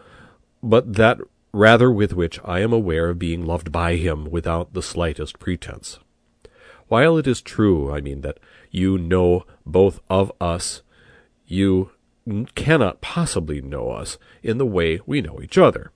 but 0.62 0.94
that 0.94 1.18
rather 1.52 1.90
with 1.90 2.14
which 2.14 2.40
I 2.44 2.60
am 2.60 2.72
aware 2.72 3.10
of 3.10 3.18
being 3.18 3.44
loved 3.44 3.70
by 3.70 3.96
him 3.96 4.30
without 4.30 4.72
the 4.72 4.82
slightest 4.82 5.38
pretense. 5.38 5.98
While 6.88 7.16
it 7.18 7.26
is 7.26 7.40
true, 7.40 7.92
I 7.92 8.00
mean, 8.00 8.22
that 8.22 8.38
you 8.70 8.98
know 8.98 9.44
both 9.64 10.00
of 10.08 10.32
us. 10.40 10.82
You 11.46 11.90
cannot 12.54 13.00
possibly 13.00 13.60
know 13.60 13.90
us 13.90 14.16
in 14.42 14.58
the 14.58 14.66
way 14.66 15.00
we 15.06 15.20
know 15.20 15.40
each 15.42 15.58
other, 15.58 15.90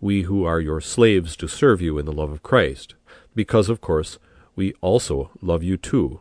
we 0.00 0.22
who 0.22 0.44
are 0.44 0.60
your 0.60 0.80
slaves 0.80 1.36
to 1.36 1.48
serve 1.48 1.80
you 1.80 1.98
in 1.98 2.06
the 2.06 2.12
love 2.12 2.30
of 2.30 2.42
Christ, 2.42 2.94
because, 3.34 3.68
of 3.68 3.80
course, 3.80 4.18
we 4.56 4.74
also 4.80 5.30
love 5.40 5.62
you 5.62 5.76
too. 5.76 6.20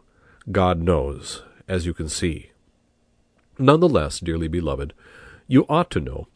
God 0.51 0.79
knows, 0.79 1.43
as 1.67 1.85
you 1.85 1.93
can 1.93 2.09
see. 2.09 2.51
None 3.57 3.79
the 3.79 3.89
less, 3.89 4.19
dearly 4.19 4.47
beloved, 4.47 4.93
you 5.47 5.65
ought 5.69 5.89
to 5.91 5.99
know, 5.99 6.27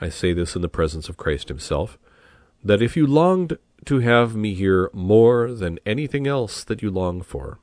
I 0.00 0.08
say 0.08 0.32
this 0.32 0.54
in 0.54 0.62
the 0.62 0.68
presence 0.68 1.08
of 1.08 1.16
Christ 1.16 1.48
himself, 1.48 1.98
that 2.62 2.82
if 2.82 2.96
you 2.96 3.06
longed 3.06 3.58
to 3.84 4.00
have 4.00 4.34
me 4.36 4.54
here 4.54 4.90
more 4.92 5.52
than 5.52 5.78
anything 5.86 6.26
else 6.26 6.64
that 6.64 6.82
you 6.82 6.90
long 6.90 7.22
for, 7.22 7.58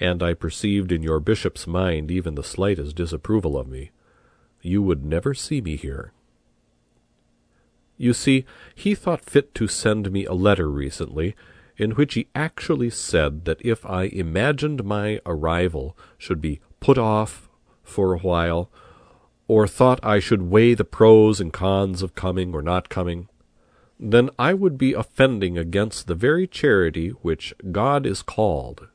and 0.00 0.22
I 0.22 0.34
perceived 0.34 0.92
in 0.92 1.02
your 1.02 1.20
bishop's 1.20 1.66
mind 1.66 2.10
even 2.10 2.34
the 2.34 2.44
slightest 2.44 2.96
disapproval 2.96 3.58
of 3.58 3.68
me, 3.68 3.90
you 4.62 4.82
would 4.82 5.04
never 5.04 5.34
see 5.34 5.60
me 5.60 5.76
here. 5.76 6.12
You 7.96 8.12
see, 8.12 8.44
he 8.74 8.94
thought 8.94 9.24
fit 9.24 9.54
to 9.56 9.66
send 9.66 10.12
me 10.12 10.24
a 10.24 10.32
letter 10.32 10.70
recently, 10.70 11.34
in 11.76 11.92
which 11.92 12.14
he 12.14 12.28
actually 12.34 12.90
said 12.90 13.44
that 13.44 13.64
if 13.64 13.84
I 13.84 14.04
imagined 14.04 14.84
my 14.84 15.20
arrival 15.26 15.96
should 16.16 16.40
be 16.40 16.60
put 16.80 16.98
off 16.98 17.48
for 17.82 18.14
a 18.14 18.18
while, 18.18 18.70
or 19.48 19.66
thought 19.66 19.98
I 20.04 20.20
should 20.20 20.42
weigh 20.42 20.74
the 20.74 20.84
pros 20.84 21.40
and 21.40 21.52
cons 21.52 22.02
of 22.02 22.14
coming 22.14 22.54
or 22.54 22.62
not 22.62 22.88
coming, 22.88 23.28
then 23.98 24.30
I 24.38 24.54
would 24.54 24.78
be 24.78 24.92
offending 24.92 25.58
against 25.58 26.06
the 26.06 26.14
very 26.14 26.46
charity 26.46 27.08
which 27.08 27.54
God 27.72 28.06
is 28.06 28.22
called. 28.22 28.86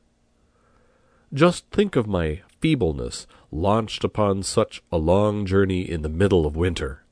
Just 1.32 1.68
think 1.70 1.96
of 1.96 2.06
my 2.06 2.42
feebleness 2.60 3.26
launched 3.50 4.04
upon 4.04 4.42
such 4.44 4.82
a 4.90 4.96
long 4.96 5.44
journey 5.44 5.82
in 5.82 6.02
the 6.02 6.08
middle 6.08 6.46
of 6.46 6.56
winter. 6.56 7.04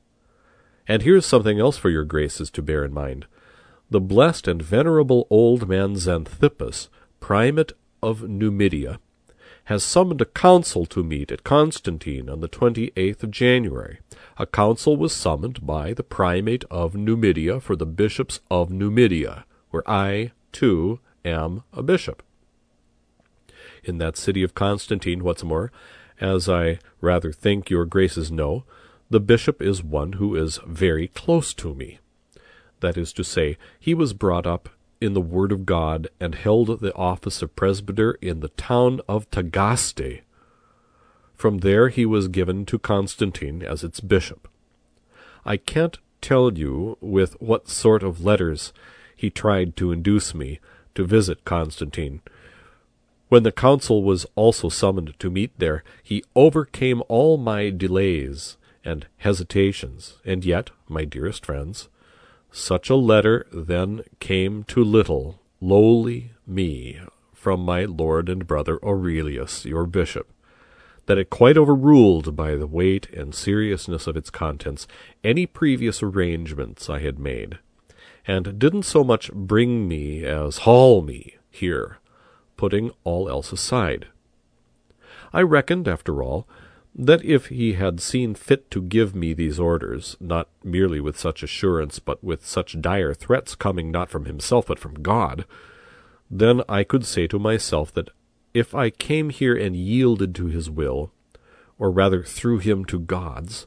And 0.87 1.01
here's 1.01 1.25
something 1.25 1.59
else 1.59 1.77
for 1.77 1.89
your 1.89 2.05
graces 2.05 2.49
to 2.51 2.61
bear 2.61 2.83
in 2.83 2.93
mind. 2.93 3.25
The 3.89 4.01
blessed 4.01 4.47
and 4.47 4.61
venerable 4.61 5.27
old 5.29 5.67
man 5.67 5.95
Xanthippus, 5.95 6.87
primate 7.19 7.73
of 8.01 8.27
Numidia, 8.27 8.99
has 9.65 9.83
summoned 9.83 10.21
a 10.21 10.25
council 10.25 10.85
to 10.85 11.03
meet 11.03 11.31
at 11.31 11.43
Constantine 11.43 12.29
on 12.29 12.41
the 12.41 12.49
28th 12.49 13.23
of 13.23 13.31
January. 13.31 13.99
A 14.37 14.45
council 14.45 14.97
was 14.97 15.13
summoned 15.13 15.65
by 15.65 15.93
the 15.93 16.03
primate 16.03 16.65
of 16.69 16.95
Numidia 16.95 17.61
for 17.61 17.75
the 17.75 17.85
bishops 17.85 18.39
of 18.51 18.69
Numidia, 18.69 19.45
where 19.69 19.89
I, 19.89 20.31
too, 20.51 20.99
am 21.23 21.63
a 21.71 21.81
bishop 21.81 22.23
in 23.83 23.97
that 23.97 24.17
city 24.17 24.43
of 24.43 24.55
Constantine. 24.55 25.23
What's 25.23 25.43
more, 25.43 25.71
as 26.19 26.49
I 26.49 26.79
rather 27.01 27.31
think 27.31 27.69
your 27.69 27.85
graces 27.85 28.31
know, 28.31 28.63
the 29.09 29.19
bishop 29.19 29.61
is 29.61 29.83
one 29.83 30.13
who 30.13 30.35
is 30.35 30.59
very 30.65 31.07
close 31.09 31.53
to 31.55 31.73
me. 31.73 31.99
That 32.79 32.97
is 32.97 33.13
to 33.13 33.23
say, 33.23 33.57
he 33.79 33.93
was 33.93 34.13
brought 34.13 34.47
up 34.47 34.69
in 35.03 35.13
the 35.13 35.21
Word 35.21 35.51
of 35.51 35.65
God 35.65 36.07
and 36.19 36.35
held 36.35 36.79
the 36.79 36.95
office 36.95 37.41
of 37.41 37.55
presbyter 37.55 38.13
in 38.21 38.39
the 38.39 38.49
town 38.49 39.01
of 39.07 39.29
Tagaste. 39.29 40.21
From 41.35 41.59
there 41.59 41.89
he 41.89 42.05
was 42.05 42.27
given 42.27 42.65
to 42.65 42.79
Constantine 42.79 43.61
as 43.61 43.83
its 43.83 43.99
bishop. 43.99 44.47
I 45.45 45.57
can't 45.57 45.97
tell 46.21 46.53
you 46.53 46.97
with 47.01 47.39
what 47.41 47.67
sort 47.67 48.01
of 48.01 48.23
letters 48.23 48.71
he 49.15 49.29
tried 49.29 49.75
to 49.75 49.91
induce 49.91 50.33
me 50.33 50.59
to 50.95 51.05
visit 51.05 51.43
Constantine, 51.43 52.21
when 53.33 53.41
the 53.41 53.51
council 53.51 54.03
was 54.03 54.27
also 54.35 54.69
summoned 54.69 55.15
to 55.17 55.31
meet 55.31 55.57
there, 55.57 55.83
he 56.03 56.23
overcame 56.35 57.01
all 57.07 57.35
my 57.35 57.71
delays 57.71 58.57
and 58.85 59.07
hesitations, 59.17 60.19
and 60.23 60.45
yet, 60.45 60.69
my 60.87 61.03
dearest 61.03 61.43
friends, 61.43 61.89
such 62.55 62.87
a 62.87 62.95
letter 62.95 63.47
then 63.51 64.03
came 64.19 64.63
to 64.63 64.83
little, 64.83 65.39
lowly 65.59 66.31
me 66.45 67.01
from 67.33 67.59
my 67.59 67.83
lord 67.83 68.29
and 68.29 68.45
brother 68.45 68.79
Aurelius, 68.85 69.65
your 69.65 69.87
bishop, 69.87 70.31
that 71.07 71.17
it 71.17 71.31
quite 71.31 71.57
overruled 71.57 72.35
by 72.35 72.55
the 72.55 72.67
weight 72.67 73.09
and 73.09 73.33
seriousness 73.33 74.05
of 74.05 74.15
its 74.15 74.29
contents 74.29 74.87
any 75.23 75.47
previous 75.47 76.03
arrangements 76.03 76.91
I 76.91 76.99
had 76.99 77.17
made, 77.17 77.57
and 78.27 78.59
didn't 78.59 78.83
so 78.83 79.03
much 79.03 79.33
bring 79.33 79.87
me 79.87 80.23
as 80.23 80.59
haul 80.59 81.01
me 81.01 81.35
here, 81.49 81.97
putting 82.55 82.91
all 83.03 83.27
else 83.27 83.51
aside. 83.51 84.07
I 85.33 85.41
reckoned, 85.41 85.87
after 85.87 86.21
all, 86.21 86.47
that 86.95 87.23
if 87.25 87.47
he 87.47 87.73
had 87.73 87.99
seen 87.99 88.35
fit 88.35 88.69
to 88.71 88.81
give 88.81 89.15
me 89.15 89.33
these 89.33 89.59
orders, 89.59 90.15
not 90.19 90.47
merely 90.63 90.99
with 90.99 91.17
such 91.17 91.41
assurance, 91.41 91.99
but 91.99 92.23
with 92.23 92.45
such 92.45 92.79
dire 92.79 93.13
threats 93.13 93.55
coming 93.55 93.89
not 93.91 94.09
from 94.09 94.25
himself 94.25 94.67
but 94.67 94.79
from 94.79 95.01
God, 95.01 95.45
then 96.29 96.61
I 96.69 96.83
could 96.83 97.05
say 97.05 97.27
to 97.27 97.39
myself 97.39 97.93
that 97.93 98.09
if 98.53 98.75
I 98.75 98.91
came 98.91 99.29
here 99.29 99.55
and 99.55 99.75
yielded 99.75 100.35
to 100.35 100.45
his 100.47 100.69
will, 100.69 101.11
or 101.79 101.89
rather 101.89 102.23
through 102.23 102.59
him 102.59 102.85
to 102.85 102.99
God's, 102.99 103.65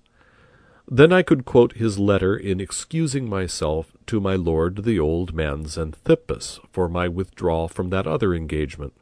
then 0.88 1.12
I 1.12 1.22
could 1.22 1.44
quote 1.44 1.74
his 1.74 1.98
letter 1.98 2.36
in 2.36 2.60
excusing 2.60 3.28
myself 3.28 3.92
to 4.06 4.20
my 4.20 4.36
lord 4.36 4.84
the 4.84 5.00
old 5.00 5.34
man 5.34 5.64
Xanthippus 5.64 6.60
for 6.70 6.88
my 6.88 7.08
withdrawal 7.08 7.66
from 7.66 7.90
that 7.90 8.06
other 8.06 8.32
engagement. 8.32 8.92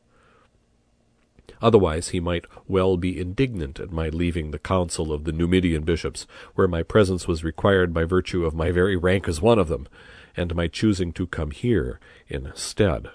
Otherwise 1.61 2.09
he 2.09 2.21
might 2.21 2.47
well 2.69 2.97
be 2.97 3.19
indignant 3.19 3.81
at 3.81 3.93
my 3.93 4.09
leaving 4.09 4.51
the 4.51 4.59
council 4.59 5.13
of 5.13 5.25
the 5.25 5.33
Numidian 5.33 5.83
bishops, 5.83 6.27
where 6.55 6.69
my 6.69 6.83
presence 6.83 7.27
was 7.27 7.45
required 7.45 7.93
by 7.93 8.05
virtue 8.05 8.45
of 8.45 8.55
my 8.55 8.71
very 8.71 8.97
rank 8.97 9.29
as 9.29 9.41
one 9.41 9.59
of 9.59 9.69
them, 9.69 9.89
and 10.37 10.55
my 10.55 10.69
choosing 10.69 11.13
to 11.13 11.27
come 11.27 11.51
here 11.51 12.01
instead. 12.29 13.09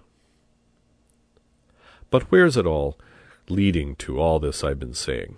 But 2.10 2.32
where's 2.32 2.58
it 2.58 2.66
all 2.66 2.98
leading 3.50 3.96
to, 3.98 4.20
all 4.20 4.40
this 4.40 4.64
I've 4.64 4.80
been 4.80 4.94
saying? 4.94 5.38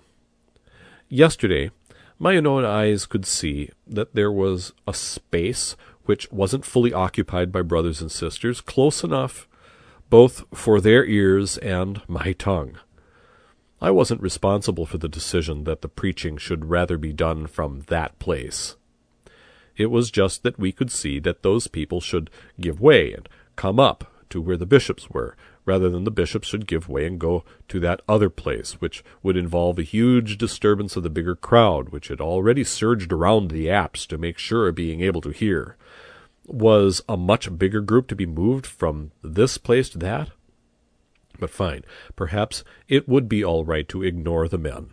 Yesterday, 1.10 1.72
my 2.18 2.38
own 2.38 2.64
eyes 2.64 3.06
could 3.06 3.26
see 3.26 3.72
that 3.88 4.16
there 4.16 4.32
was 4.32 4.74
a 4.88 4.94
space 4.94 5.76
which 6.06 6.32
wasn't 6.32 6.66
fully 6.66 6.94
occupied 6.94 7.52
by 7.52 7.62
brothers 7.62 8.02
and 8.02 8.12
sisters, 8.12 8.62
close 8.62 9.04
enough 9.04 9.48
both 10.12 10.44
for 10.54 10.82
their 10.82 11.06
ears 11.06 11.58
and 11.60 12.02
my 12.06 12.34
tongue. 12.34 12.78
I 13.82 13.92
wasn't 13.92 14.22
responsible 14.22 14.86
for 14.86 14.98
the 14.98 15.08
decision 15.08 15.64
that 15.64 15.82
the 15.82 15.88
preaching 15.88 16.36
should 16.36 16.66
rather 16.66 16.98
be 16.98 17.14
done 17.14 17.48
from 17.48 17.84
that 17.88 18.20
place. 18.20 18.76
It 19.78 19.86
was 19.86 20.12
just 20.12 20.44
that 20.44 20.60
we 20.60 20.74
could 20.74 20.92
see 20.92 21.18
that 21.20 21.44
those 21.44 21.68
people 21.68 22.02
should 22.02 22.30
give 22.60 22.82
way 22.82 23.14
and 23.14 23.28
come 23.56 23.80
up 23.80 24.14
to 24.32 24.42
where 24.42 24.58
the 24.58 24.66
bishops 24.66 25.10
were, 25.10 25.38
rather 25.64 25.90
than 25.90 26.04
the 26.04 26.12
bishops 26.12 26.50
should 26.50 26.68
give 26.68 26.90
way 26.90 27.06
and 27.06 27.18
go 27.18 27.46
to 27.70 27.80
that 27.80 28.02
other 28.10 28.30
place, 28.30 28.74
which 28.82 29.06
would 29.24 29.38
involve 29.38 29.80
a 29.80 29.84
huge 29.84 30.38
disturbance 30.38 30.98
of 30.98 31.04
the 31.04 31.10
bigger 31.10 31.36
crowd, 31.36 31.90
which 31.90 32.10
had 32.10 32.20
already 32.20 32.66
surged 32.66 33.14
around 33.14 33.50
the 33.50 33.70
apse 33.70 34.06
to 34.06 34.18
make 34.18 34.38
sure 34.38 34.68
of 34.68 34.76
being 34.76 35.00
able 35.00 35.22
to 35.22 35.30
hear. 35.30 35.78
Was 36.48 37.02
a 37.08 37.18
much 37.18 37.58
bigger 37.58 37.82
group 37.82 38.08
to 38.08 38.16
be 38.16 38.26
moved 38.26 38.66
from 38.66 39.12
this 39.24 39.58
place 39.58 39.90
to 39.90 39.98
that? 40.00 40.32
But 41.40 41.50
fine, 41.50 41.84
perhaps 42.16 42.64
it 42.88 43.08
would 43.08 43.30
be 43.30 43.44
all 43.44 43.64
right 43.66 43.88
to 43.90 44.04
ignore 44.04 44.48
the 44.48 44.58
men. 44.58 44.92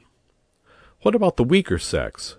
What 1.02 1.14
about 1.14 1.36
the 1.36 1.44
weaker 1.44 1.78
sex? 1.78 2.36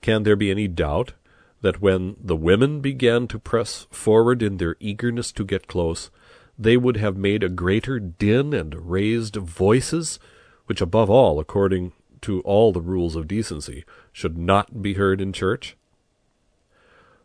Can 0.00 0.22
there 0.22 0.36
be 0.36 0.50
any 0.50 0.68
doubt 0.68 1.14
that 1.60 1.80
when 1.80 2.16
the 2.18 2.36
women 2.36 2.80
began 2.80 3.26
to 3.28 3.38
press 3.38 3.86
forward 3.90 4.42
in 4.42 4.56
their 4.56 4.76
eagerness 4.80 5.30
to 5.32 5.44
get 5.44 5.66
close, 5.66 6.10
they 6.58 6.76
would 6.76 6.96
have 6.96 7.16
made 7.16 7.42
a 7.42 7.48
greater 7.48 7.98
din 7.98 8.54
and 8.54 8.90
raised 8.90 9.36
voices, 9.36 10.18
which 10.66 10.80
above 10.80 11.10
all, 11.10 11.38
according 11.38 11.92
to 12.22 12.40
all 12.42 12.72
the 12.72 12.80
rules 12.80 13.16
of 13.16 13.28
decency, 13.28 13.84
should 14.12 14.38
not 14.38 14.82
be 14.82 14.94
heard 14.94 15.20
in 15.20 15.32
church? 15.32 15.76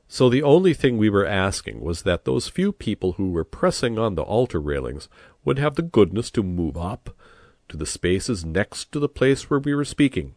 So 0.08 0.30
the 0.30 0.44
only 0.44 0.74
thing 0.74 0.98
we 0.98 1.10
were 1.10 1.26
asking 1.26 1.82
was 1.82 2.04
that 2.04 2.26
those 2.26 2.48
few 2.48 2.72
people 2.72 3.14
who 3.14 3.32
were 3.32 3.44
pressing 3.44 3.98
on 3.98 4.16
the 4.16 4.24
altar 4.24 4.62
railings 4.62 5.10
would 5.44 5.58
have 5.58 5.76
the 5.76 5.82
goodness 5.82 6.30
to 6.32 6.44
move 6.44 6.78
up 6.78 7.10
to 7.70 7.78
the 7.78 7.86
spaces 7.86 8.46
next 8.46 8.92
to 8.92 9.00
the 9.00 9.10
place 9.10 9.50
where 9.50 9.60
we 9.60 9.74
were 9.74 9.86
speaking. 9.86 10.36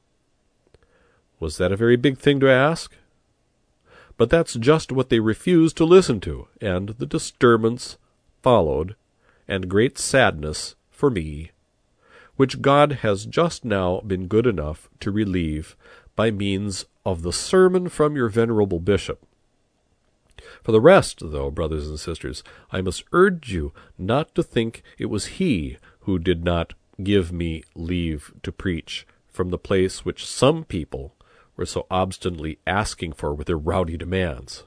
Was 1.39 1.59
that 1.59 1.73
a 1.73 1.77
very 1.77 1.97
big 1.97 2.19
thing 2.19 2.41
to 2.41 2.51
ask? 2.51 2.97
But 4.17 4.31
that's 4.31 4.55
just 4.55 4.91
what 4.91 5.11
they 5.11 5.21
refused 5.21 5.77
to 5.77 5.85
listen 5.85 6.19
to, 6.21 6.49
and 6.61 6.91
the 6.91 7.07
disturbance 7.07 7.99
followed, 8.43 8.97
and 9.47 9.69
great 9.69 9.99
sadness 9.99 10.75
for 10.91 11.11
me, 11.11 11.53
which 12.37 12.61
God 12.61 12.93
has 13.03 13.27
just 13.27 13.65
now 13.65 14.01
been 14.01 14.27
good 14.27 14.47
enough 14.47 14.89
to 15.01 15.13
relieve 15.13 15.77
by 16.17 16.31
means 16.31 16.87
of 17.05 17.23
the 17.23 17.33
sermon 17.33 17.89
from 17.89 18.17
your 18.17 18.29
venerable 18.29 18.81
bishop. 18.81 19.25
For 20.63 20.73
the 20.73 20.81
rest, 20.81 21.21
though, 21.23 21.51
brothers 21.51 21.89
and 21.89 21.99
sisters, 21.99 22.43
I 22.71 22.81
must 22.81 23.05
urge 23.13 23.53
you 23.53 23.73
not 23.97 24.35
to 24.35 24.43
think 24.43 24.83
it 24.99 25.07
was 25.07 25.39
he 25.39 25.79
who 26.01 26.19
did 26.19 26.45
not 26.45 26.75
give 27.03 27.33
me 27.33 27.63
leave 27.75 28.33
to 28.43 28.53
preach 28.53 29.07
from 29.31 29.51
the 29.51 29.59
place 29.59 30.05
which 30.05 30.27
some 30.27 30.65
people 30.65 31.15
were 31.57 31.67
so 31.67 31.87
obstinately 31.91 32.59
asking 32.67 33.13
for 33.13 33.35
with 33.35 33.47
their 33.47 33.59
rowdy 33.59 33.97
demands. 33.97 34.65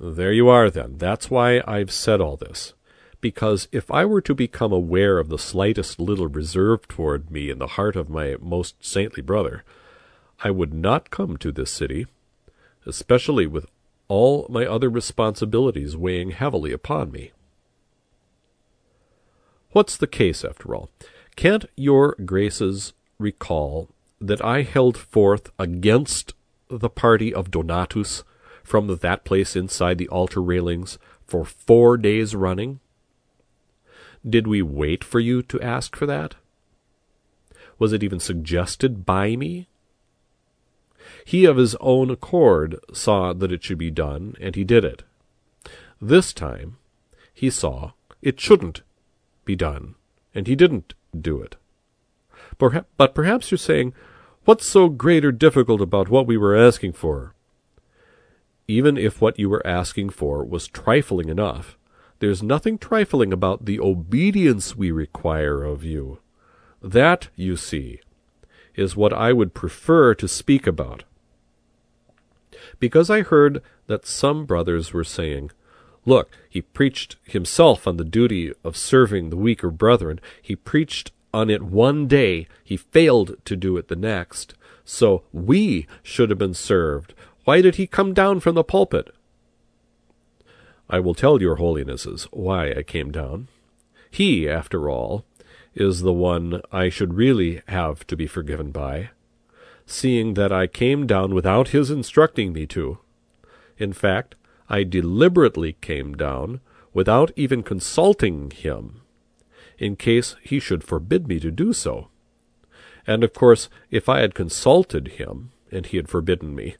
There 0.00 0.32
you 0.32 0.48
are, 0.48 0.70
then. 0.70 0.98
That's 0.98 1.30
why 1.30 1.62
I've 1.66 1.92
said 1.92 2.20
all 2.20 2.36
this. 2.36 2.74
Because 3.20 3.68
if 3.72 3.90
I 3.90 4.04
were 4.04 4.20
to 4.20 4.34
become 4.34 4.72
aware 4.72 5.18
of 5.18 5.28
the 5.28 5.38
slightest 5.38 5.98
little 5.98 6.28
reserve 6.28 6.86
toward 6.88 7.30
me 7.30 7.50
in 7.50 7.58
the 7.58 7.68
heart 7.68 7.96
of 7.96 8.10
my 8.10 8.36
most 8.40 8.84
saintly 8.84 9.22
brother, 9.22 9.64
I 10.42 10.50
would 10.50 10.74
not 10.74 11.10
come 11.10 11.36
to 11.38 11.52
this 11.52 11.70
city, 11.70 12.06
especially 12.84 13.46
with 13.46 13.66
all 14.08 14.46
my 14.48 14.66
other 14.66 14.90
responsibilities 14.90 15.96
weighing 15.96 16.30
heavily 16.30 16.72
upon 16.72 17.10
me. 17.10 17.32
What's 19.72 19.96
the 19.96 20.06
case, 20.06 20.44
after 20.44 20.74
all? 20.74 20.90
Can't 21.36 21.64
your 21.76 22.14
graces 22.24 22.92
recall 23.18 23.88
that 24.20 24.44
I 24.44 24.62
held 24.62 24.96
forth 24.96 25.50
against 25.58 26.34
the 26.68 26.88
party 26.88 27.34
of 27.34 27.50
Donatus 27.50 28.22
from 28.62 28.86
that 28.86 29.24
place 29.24 29.56
inside 29.56 29.98
the 29.98 30.08
altar 30.08 30.40
railings 30.40 30.98
for 31.26 31.44
four 31.44 31.96
days 31.96 32.34
running? 32.34 32.80
Did 34.28 34.46
we 34.46 34.62
wait 34.62 35.04
for 35.04 35.20
you 35.20 35.42
to 35.42 35.60
ask 35.60 35.96
for 35.96 36.06
that? 36.06 36.36
Was 37.78 37.92
it 37.92 38.02
even 38.02 38.20
suggested 38.20 39.04
by 39.04 39.36
me? 39.36 39.68
He 41.24 41.44
of 41.44 41.56
his 41.56 41.74
own 41.76 42.10
accord 42.10 42.78
saw 42.92 43.32
that 43.32 43.52
it 43.52 43.64
should 43.64 43.78
be 43.78 43.90
done, 43.90 44.36
and 44.40 44.54
he 44.54 44.64
did 44.64 44.84
it. 44.84 45.02
This 46.00 46.32
time 46.32 46.76
he 47.32 47.50
saw 47.50 47.92
it 48.22 48.40
shouldn't 48.40 48.82
be 49.44 49.56
done, 49.56 49.94
and 50.34 50.46
he 50.46 50.54
didn't 50.54 50.94
do 51.18 51.40
it. 51.40 51.56
But 52.58 53.14
perhaps 53.14 53.50
you're 53.50 53.58
saying, 53.58 53.94
What's 54.44 54.66
so 54.66 54.88
great 54.88 55.24
or 55.24 55.32
difficult 55.32 55.80
about 55.80 56.10
what 56.10 56.26
we 56.26 56.36
were 56.36 56.54
asking 56.54 56.92
for? 56.92 57.34
even 58.66 58.96
if 58.96 59.20
what 59.20 59.38
you 59.38 59.50
were 59.50 59.66
asking 59.66 60.10
for 60.10 60.44
was 60.44 60.68
trifling 60.68 61.28
enough, 61.28 61.76
there's 62.20 62.42
nothing 62.42 62.78
trifling 62.78 63.32
about 63.32 63.66
the 63.66 63.78
obedience 63.80 64.76
we 64.76 64.90
require 64.90 65.64
of 65.64 65.84
you. 65.84 66.18
That, 66.82 67.28
you 67.36 67.56
see, 67.56 68.00
is 68.74 68.96
what 68.96 69.12
I 69.12 69.32
would 69.32 69.54
prefer 69.54 70.14
to 70.14 70.28
speak 70.28 70.66
about. 70.66 71.04
Because 72.78 73.10
I 73.10 73.22
heard 73.22 73.62
that 73.86 74.06
some 74.06 74.44
brothers 74.44 74.92
were 74.92 75.04
saying, 75.04 75.50
Look, 76.06 76.30
he 76.48 76.60
preached 76.60 77.16
himself 77.24 77.86
on 77.86 77.96
the 77.96 78.04
duty 78.04 78.52
of 78.62 78.76
serving 78.76 79.30
the 79.30 79.36
weaker 79.36 79.70
brethren. 79.70 80.20
He 80.42 80.54
preached 80.54 81.12
on 81.32 81.48
it 81.48 81.62
one 81.62 82.06
day. 82.06 82.46
He 82.62 82.76
failed 82.76 83.36
to 83.46 83.56
do 83.56 83.76
it 83.76 83.88
the 83.88 83.96
next. 83.96 84.54
So 84.84 85.22
we 85.32 85.86
should 86.02 86.28
have 86.28 86.38
been 86.38 86.54
served 86.54 87.14
why 87.44 87.60
did 87.60 87.76
he 87.76 87.86
come 87.86 88.14
down 88.14 88.40
from 88.40 88.54
the 88.54 88.64
pulpit? 88.64 89.14
I 90.88 90.98
will 90.98 91.14
tell 91.14 91.40
your 91.40 91.56
holinesses 91.56 92.24
why 92.30 92.72
I 92.72 92.82
came 92.82 93.10
down. 93.10 93.48
He, 94.10 94.48
after 94.48 94.88
all, 94.88 95.24
is 95.74 96.00
the 96.00 96.12
one 96.12 96.62
I 96.72 96.88
should 96.88 97.14
really 97.14 97.60
have 97.66 98.06
to 98.06 98.16
be 98.16 98.26
forgiven 98.26 98.70
by, 98.70 99.10
seeing 99.86 100.34
that 100.34 100.52
I 100.52 100.66
came 100.66 101.06
down 101.06 101.34
without 101.34 101.68
his 101.68 101.90
instructing 101.90 102.52
me 102.52 102.66
to. 102.68 102.98
In 103.76 103.92
fact, 103.92 104.34
I 104.68 104.82
deliberately 104.84 105.74
came 105.80 106.14
down 106.14 106.60
without 106.92 107.30
even 107.36 107.62
consulting 107.62 108.50
him, 108.50 109.02
in 109.78 109.96
case 109.96 110.36
he 110.42 110.58
should 110.58 110.84
forbid 110.84 111.28
me 111.28 111.38
to 111.40 111.50
do 111.50 111.72
so. 111.72 112.08
And 113.06 113.22
of 113.22 113.34
course, 113.34 113.68
if 113.90 114.08
I 114.08 114.20
had 114.20 114.34
consulted 114.34 115.08
him, 115.08 115.50
and 115.70 115.84
he 115.84 115.96
had 115.98 116.08
forbidden 116.08 116.54
me, 116.54 116.76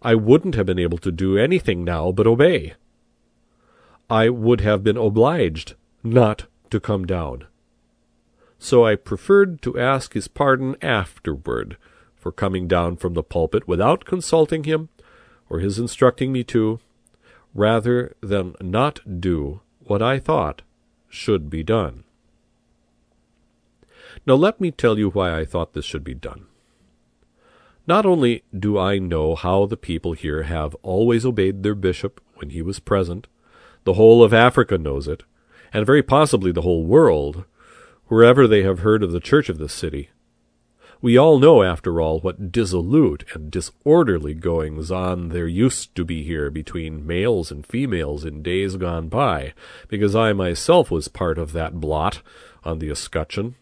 I 0.00 0.14
wouldn't 0.14 0.54
have 0.54 0.66
been 0.66 0.78
able 0.78 0.98
to 0.98 1.12
do 1.12 1.36
anything 1.36 1.84
now 1.84 2.10
but 2.12 2.26
obey. 2.26 2.74
I 4.08 4.30
would 4.30 4.62
have 4.62 4.82
been 4.82 4.96
obliged 4.96 5.74
not 6.02 6.46
to 6.70 6.80
come 6.80 7.06
down. 7.06 7.44
so 8.62 8.84
I 8.84 8.94
preferred 8.94 9.62
to 9.62 9.78
ask 9.78 10.12
his 10.12 10.28
pardon 10.28 10.76
afterward 10.82 11.78
for 12.20 12.30
coming 12.30 12.68
down 12.68 12.96
from 12.96 13.14
the 13.14 13.22
pulpit 13.22 13.66
without 13.66 14.04
consulting 14.04 14.64
him 14.64 14.90
or 15.48 15.58
his 15.58 15.78
instructing 15.78 16.32
me 16.32 16.44
to, 16.44 16.78
rather 17.54 18.14
than 18.20 18.54
not 18.60 19.20
do 19.20 19.60
what 19.80 20.00
I 20.00 20.20
thought 20.20 20.62
should 21.08 21.50
be 21.50 21.64
done. 21.64 22.04
Now 24.26 24.34
let 24.34 24.60
me 24.60 24.70
tell 24.70 24.98
you 24.98 25.10
why 25.10 25.36
I 25.36 25.44
thought 25.44 25.72
this 25.72 25.84
should 25.84 26.04
be 26.04 26.14
done. 26.14 26.46
Not 27.86 28.06
only 28.06 28.44
do 28.56 28.78
I 28.78 28.98
know 28.98 29.34
how 29.34 29.66
the 29.66 29.76
people 29.76 30.12
here 30.12 30.44
have 30.44 30.76
always 30.82 31.26
obeyed 31.26 31.62
their 31.62 31.74
bishop 31.74 32.20
when 32.36 32.50
he 32.50 32.62
was 32.62 32.78
present, 32.78 33.26
the 33.84 33.94
whole 33.94 34.22
of 34.22 34.32
Africa 34.32 34.78
knows 34.78 35.08
it, 35.08 35.24
and 35.72 35.86
very 35.86 36.02
possibly 36.02 36.52
the 36.52 36.62
whole 36.62 36.84
world, 36.84 37.44
wherever 38.06 38.46
they 38.46 38.62
have 38.62 38.80
heard 38.80 39.02
of 39.02 39.12
the 39.12 39.20
church 39.20 39.48
of 39.48 39.58
this 39.58 39.72
city. 39.72 40.10
We 41.02 41.16
all 41.16 41.38
know, 41.38 41.62
after 41.62 41.98
all, 41.98 42.20
what 42.20 42.52
dissolute 42.52 43.24
and 43.32 43.50
disorderly 43.50 44.34
goings 44.34 44.90
on 44.90 45.30
there 45.30 45.48
used 45.48 45.94
to 45.94 46.04
be 46.04 46.22
here 46.22 46.50
between 46.50 47.06
males 47.06 47.50
and 47.50 47.66
females 47.66 48.24
in 48.26 48.42
days 48.42 48.76
gone 48.76 49.08
by, 49.08 49.54
because 49.88 50.14
I 50.14 50.34
myself 50.34 50.90
was 50.90 51.08
part 51.08 51.38
of 51.38 51.52
that 51.52 51.80
blot 51.80 52.20
on 52.64 52.80
the 52.80 52.90
escutcheon. 52.90 53.54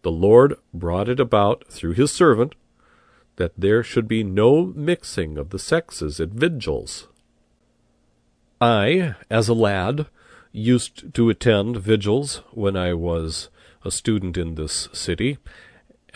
The 0.00 0.10
Lord 0.10 0.54
brought 0.72 1.10
it 1.10 1.20
about 1.20 1.66
through 1.68 1.92
his 1.92 2.12
servant 2.12 2.54
that 3.36 3.52
there 3.58 3.82
should 3.82 4.08
be 4.08 4.24
no 4.24 4.64
mixing 4.74 5.36
of 5.36 5.50
the 5.50 5.58
sexes 5.58 6.18
at 6.18 6.30
vigils. 6.30 7.08
I, 8.58 9.16
as 9.28 9.48
a 9.48 9.54
lad, 9.54 10.06
used 10.50 11.12
to 11.14 11.28
attend 11.28 11.76
vigils 11.76 12.42
when 12.52 12.74
I 12.74 12.94
was 12.94 13.50
a 13.84 13.90
student 13.90 14.38
in 14.38 14.54
this 14.54 14.88
city, 14.92 15.36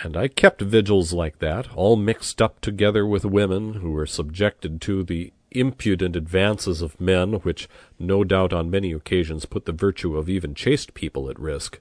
and 0.03 0.17
I 0.17 0.29
kept 0.29 0.61
vigils 0.61 1.13
like 1.13 1.39
that, 1.39 1.73
all 1.75 1.97
mixed 1.97 2.41
up 2.41 2.61
together 2.61 3.07
with 3.07 3.25
women 3.25 3.75
who 3.75 3.91
were 3.91 4.07
subjected 4.07 4.81
to 4.83 5.03
the 5.05 5.33
impudent 5.51 6.17
advances 6.17 6.83
of 6.83 7.01
men, 7.01 7.35
which 7.35 7.69
no 7.99 8.25
doubt 8.25 8.53
on 8.53 8.71
many 8.71 8.93
occasions 8.93 9.45
put 9.45 9.67
the 9.67 9.73
virtue 9.73 10.17
of 10.17 10.29
even 10.29 10.55
chaste 10.55 10.95
people 10.95 11.29
at 11.29 11.39
risk. 11.39 11.79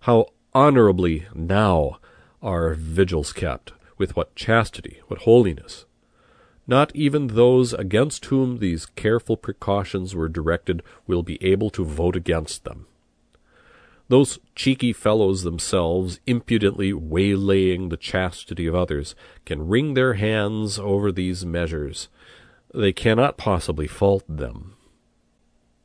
How 0.00 0.26
honorably 0.54 1.26
now 1.34 1.98
are 2.40 2.74
vigils 2.74 3.32
kept, 3.32 3.72
with 3.98 4.16
what 4.16 4.34
chastity, 4.34 5.00
what 5.08 5.20
holiness! 5.20 5.84
Not 6.66 6.94
even 6.94 7.28
those 7.28 7.72
against 7.72 8.26
whom 8.26 8.58
these 8.58 8.86
careful 8.86 9.36
precautions 9.36 10.14
were 10.14 10.28
directed 10.28 10.82
will 11.06 11.22
be 11.22 11.42
able 11.44 11.70
to 11.70 11.84
vote 11.84 12.14
against 12.14 12.64
them. 12.64 12.86
Those 14.12 14.38
cheeky 14.54 14.92
fellows 14.92 15.42
themselves, 15.42 16.20
impudently 16.26 16.92
waylaying 16.92 17.88
the 17.88 17.96
chastity 17.96 18.66
of 18.66 18.74
others, 18.74 19.14
can 19.46 19.66
wring 19.66 19.94
their 19.94 20.12
hands 20.12 20.78
over 20.78 21.10
these 21.10 21.46
measures. 21.46 22.10
They 22.74 22.92
cannot 22.92 23.38
possibly 23.38 23.86
fault 23.86 24.24
them. 24.28 24.74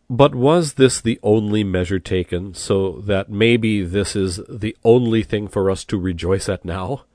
But 0.10 0.36
was 0.36 0.74
this 0.74 1.00
the 1.00 1.22
only 1.24 1.64
measure 1.64 2.00
taken, 2.00 2.54
so 2.54 3.00
that 3.06 3.30
maybe 3.30 3.82
this 3.82 4.14
is 4.14 4.42
the 4.50 4.76
only 4.84 5.24
thing 5.24 5.48
for 5.48 5.72
us 5.72 5.86
to 5.86 5.98
rejoice 5.98 6.50
at 6.50 6.66
now? 6.66 7.06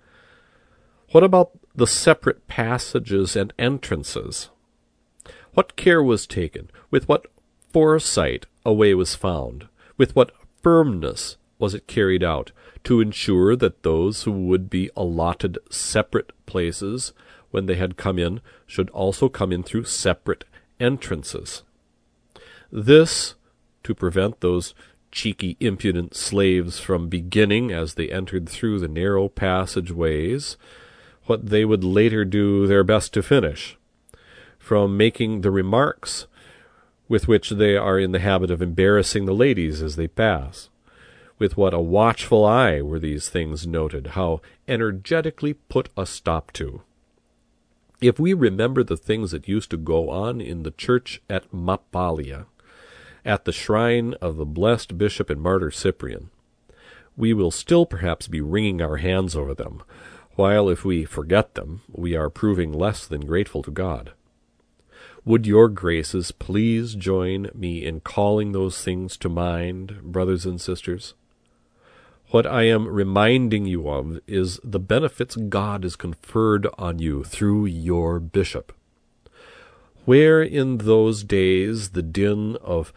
What 1.10 1.24
about 1.24 1.50
the 1.74 1.86
separate 1.86 2.46
passages 2.46 3.36
and 3.36 3.52
entrances? 3.58 4.48
What 5.52 5.76
care 5.76 6.02
was 6.02 6.26
taken, 6.26 6.70
with 6.90 7.06
what 7.06 7.26
foresight 7.70 8.46
a 8.64 8.72
way 8.72 8.94
was 8.94 9.14
found, 9.14 9.68
with 9.98 10.16
what 10.16 10.32
firmness 10.62 11.36
was 11.58 11.74
it 11.74 11.86
carried 11.86 12.24
out, 12.24 12.50
to 12.84 13.00
ensure 13.00 13.54
that 13.54 13.82
those 13.84 14.24
who 14.24 14.32
would 14.32 14.68
be 14.68 14.90
allotted 14.96 15.56
separate 15.70 16.32
places 16.44 17.12
when 17.52 17.66
they 17.66 17.76
had 17.76 17.96
come 17.96 18.18
in 18.18 18.40
should 18.66 18.90
also 18.90 19.28
come 19.28 19.52
in 19.52 19.62
through 19.62 19.84
separate 19.84 20.44
entrances. 20.80 21.62
This 22.72 23.34
to 23.84 23.94
prevent 23.94 24.40
those 24.40 24.74
cheeky, 25.12 25.56
impudent 25.60 26.16
slaves 26.16 26.80
from 26.80 27.08
beginning, 27.08 27.70
as 27.70 27.94
they 27.94 28.10
entered 28.10 28.48
through 28.48 28.80
the 28.80 28.88
narrow 28.88 29.28
passageways, 29.28 30.56
what 31.26 31.46
they 31.46 31.64
would 31.64 31.84
later 31.84 32.24
do 32.24 32.66
their 32.66 32.82
best 32.82 33.12
to 33.14 33.22
finish, 33.22 33.76
from 34.58 34.96
making 34.96 35.42
the 35.42 35.50
remarks 35.50 36.26
with 37.12 37.28
which 37.28 37.50
they 37.50 37.76
are 37.76 37.98
in 37.98 38.12
the 38.12 38.20
habit 38.20 38.50
of 38.50 38.62
embarrassing 38.62 39.26
the 39.26 39.34
ladies 39.34 39.82
as 39.82 39.96
they 39.96 40.08
pass. 40.08 40.70
With 41.38 41.58
what 41.58 41.74
a 41.74 41.78
watchful 41.78 42.42
eye 42.42 42.80
were 42.80 42.98
these 42.98 43.28
things 43.28 43.66
noted, 43.66 44.06
how 44.16 44.40
energetically 44.66 45.52
put 45.52 45.90
a 45.94 46.06
stop 46.06 46.54
to. 46.54 46.80
If 48.00 48.18
we 48.18 48.32
remember 48.32 48.82
the 48.82 48.96
things 48.96 49.32
that 49.32 49.46
used 49.46 49.70
to 49.72 49.76
go 49.76 50.08
on 50.08 50.40
in 50.40 50.62
the 50.62 50.70
church 50.70 51.20
at 51.28 51.52
Mappalia, 51.52 52.46
at 53.26 53.44
the 53.44 53.52
shrine 53.52 54.14
of 54.22 54.38
the 54.38 54.46
blessed 54.46 54.96
bishop 54.96 55.28
and 55.28 55.42
martyr 55.42 55.70
Cyprian, 55.70 56.30
we 57.14 57.34
will 57.34 57.50
still 57.50 57.84
perhaps 57.84 58.26
be 58.26 58.40
wringing 58.40 58.80
our 58.80 58.96
hands 58.96 59.36
over 59.36 59.52
them, 59.52 59.82
while 60.36 60.70
if 60.70 60.82
we 60.82 61.04
forget 61.04 61.56
them, 61.56 61.82
we 61.90 62.16
are 62.16 62.30
proving 62.30 62.72
less 62.72 63.06
than 63.06 63.26
grateful 63.26 63.62
to 63.64 63.70
God. 63.70 64.12
Would 65.24 65.46
your 65.46 65.68
graces 65.68 66.32
please 66.32 66.96
join 66.96 67.48
me 67.54 67.84
in 67.84 68.00
calling 68.00 68.50
those 68.50 68.82
things 68.82 69.16
to 69.18 69.28
mind, 69.28 70.02
brothers 70.02 70.44
and 70.44 70.60
sisters? 70.60 71.14
What 72.30 72.44
I 72.44 72.62
am 72.64 72.88
reminding 72.88 73.66
you 73.66 73.88
of 73.88 74.18
is 74.26 74.58
the 74.64 74.80
benefits 74.80 75.36
God 75.36 75.84
has 75.84 75.94
conferred 75.94 76.66
on 76.76 76.98
you 76.98 77.22
through 77.22 77.66
your 77.66 78.18
bishop. 78.18 78.72
Where 80.06 80.42
in 80.42 80.78
those 80.78 81.22
days 81.22 81.90
the 81.90 82.02
din 82.02 82.56
of 82.56 82.92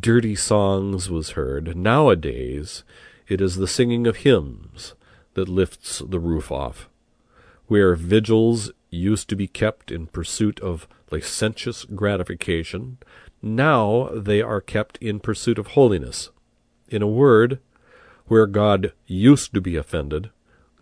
dirty 0.00 0.34
songs 0.34 1.10
was 1.10 1.30
heard, 1.30 1.76
nowadays 1.76 2.84
it 3.28 3.42
is 3.42 3.56
the 3.56 3.68
singing 3.68 4.06
of 4.06 4.18
hymns 4.18 4.94
that 5.34 5.46
lifts 5.46 5.98
the 5.98 6.20
roof 6.20 6.50
off. 6.50 6.88
Where 7.66 7.94
vigils 7.96 8.72
used 8.88 9.28
to 9.28 9.36
be 9.36 9.46
kept 9.46 9.90
in 9.90 10.06
pursuit 10.06 10.58
of 10.60 10.88
licentious 11.10 11.84
gratification, 11.84 12.98
now 13.42 14.10
they 14.14 14.42
are 14.42 14.60
kept 14.60 14.98
in 14.98 15.20
pursuit 15.20 15.58
of 15.58 15.68
holiness. 15.68 16.30
In 16.88 17.02
a 17.02 17.06
word, 17.06 17.60
where 18.26 18.46
God 18.46 18.92
used 19.06 19.54
to 19.54 19.60
be 19.60 19.76
offended, 19.76 20.30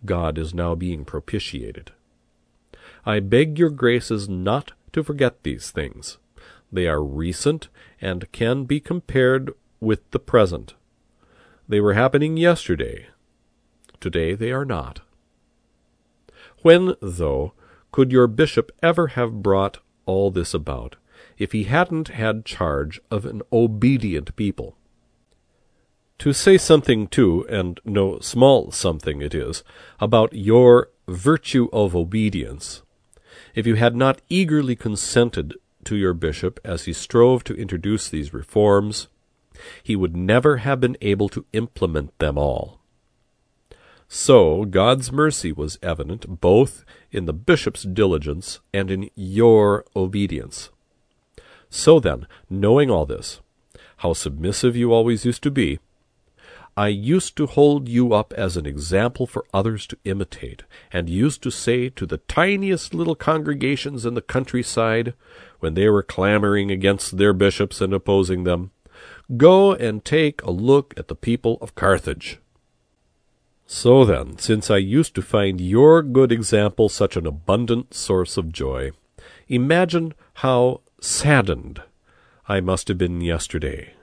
God 0.03 0.37
is 0.37 0.53
now 0.53 0.75
being 0.75 1.05
propitiated. 1.05 1.91
I 3.05 3.19
beg 3.19 3.59
your 3.59 3.69
graces 3.69 4.27
not 4.27 4.71
to 4.93 5.03
forget 5.03 5.43
these 5.43 5.71
things. 5.71 6.17
They 6.71 6.87
are 6.87 7.03
recent 7.03 7.69
and 8.01 8.31
can 8.31 8.65
be 8.65 8.79
compared 8.79 9.51
with 9.79 10.09
the 10.11 10.19
present. 10.19 10.73
They 11.67 11.79
were 11.79 11.93
happening 11.93 12.37
yesterday, 12.37 13.07
Today 13.99 14.35
they 14.35 14.51
are 14.51 14.65
not. 14.65 15.01
When, 16.61 16.93
though, 17.01 17.53
could 17.91 18.11
your 18.11 18.27
bishop 18.27 18.71
ever 18.83 19.07
have 19.07 19.41
brought 19.41 19.79
all 20.05 20.31
this 20.31 20.53
about, 20.53 20.95
if 21.37 21.51
he 21.51 21.63
hadn't 21.63 22.09
had 22.09 22.45
charge 22.45 22.99
of 23.11 23.25
an 23.25 23.41
obedient 23.51 24.35
people? 24.35 24.77
To 26.19 26.31
say 26.31 26.57
something, 26.57 27.07
too, 27.07 27.45
and 27.49 27.79
no 27.83 28.19
small 28.19 28.71
something 28.71 29.21
it 29.21 29.35
is, 29.35 29.63
about 29.99 30.33
your 30.33 30.89
virtue 31.07 31.67
of 31.73 31.95
obedience, 31.95 32.83
if 33.53 33.67
you 33.67 33.75
had 33.75 33.95
not 33.95 34.21
eagerly 34.29 34.75
consented 34.75 35.55
to 35.83 35.95
your 35.95 36.13
bishop 36.13 36.59
as 36.63 36.85
he 36.85 36.93
strove 36.93 37.43
to 37.43 37.55
introduce 37.55 38.09
these 38.09 38.33
reforms, 38.33 39.07
he 39.83 39.95
would 39.95 40.15
never 40.15 40.57
have 40.57 40.79
been 40.79 40.97
able 41.01 41.29
to 41.29 41.45
implement 41.53 42.17
them 42.19 42.37
all. 42.37 42.79
So 44.07 44.65
God's 44.65 45.11
mercy 45.11 45.51
was 45.51 45.79
evident 45.81 46.39
both 46.39 46.85
in 47.15 47.25
the 47.25 47.33
bishop's 47.33 47.83
diligence 47.83 48.59
and 48.73 48.91
in 48.91 49.09
your 49.15 49.85
obedience. 49.95 50.69
So 51.69 51.99
then, 51.99 52.27
knowing 52.49 52.91
all 52.91 53.05
this, 53.05 53.41
how 53.97 54.13
submissive 54.13 54.75
you 54.75 54.93
always 54.93 55.25
used 55.25 55.43
to 55.43 55.51
be, 55.51 55.79
I 56.77 56.89
used 56.89 57.37
to 57.37 57.45
hold 57.45 57.87
you 57.87 58.13
up 58.13 58.33
as 58.33 58.57
an 58.57 58.65
example 58.65 59.25
for 59.25 59.45
others 59.53 59.87
to 59.87 59.97
imitate, 60.03 60.63
and 60.91 61.09
used 61.09 61.41
to 61.43 61.49
say 61.49 61.87
to 61.89 62.05
the 62.05 62.17
tiniest 62.17 62.93
little 62.93 63.15
congregations 63.15 64.05
in 64.05 64.13
the 64.13 64.21
countryside, 64.21 65.13
when 65.61 65.73
they 65.73 65.87
were 65.87 66.03
clamoring 66.03 66.71
against 66.71 67.17
their 67.17 67.31
bishops 67.31 67.79
and 67.79 67.93
opposing 67.93 68.43
them, 68.43 68.71
Go 69.37 69.73
and 69.73 70.03
take 70.03 70.43
a 70.43 70.51
look 70.51 70.93
at 70.97 71.07
the 71.07 71.15
people 71.15 71.57
of 71.61 71.75
Carthage. 71.75 72.39
So 73.67 74.05
then, 74.05 74.37
since 74.37 74.69
I 74.69 74.77
used 74.77 75.15
to 75.15 75.21
find 75.21 75.59
your 75.59 76.03
good 76.03 76.31
example 76.31 76.87
such 76.87 77.17
an 77.17 77.25
abundant 77.25 77.93
source 77.93 78.37
of 78.37 78.51
joy, 78.51 78.91
imagine 79.47 80.13
how 80.35 80.81
saddened 81.01 81.81
I 82.47 82.59
must 82.61 82.87
have 82.89 82.99
been 82.99 83.21
yesterday, 83.21 83.93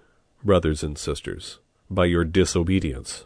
brothers 0.42 0.82
and 0.82 0.98
sisters, 0.98 1.60
by 1.88 2.06
your 2.06 2.24
disobedience, 2.24 3.24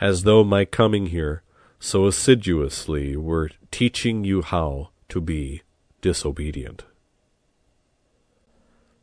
as 0.00 0.24
though 0.24 0.42
my 0.42 0.64
coming 0.64 1.06
here 1.06 1.42
so 1.78 2.06
assiduously 2.06 3.16
were 3.16 3.50
teaching 3.70 4.24
you 4.24 4.42
how 4.42 4.90
to 5.08 5.20
be 5.20 5.62
disobedient. 6.00 6.84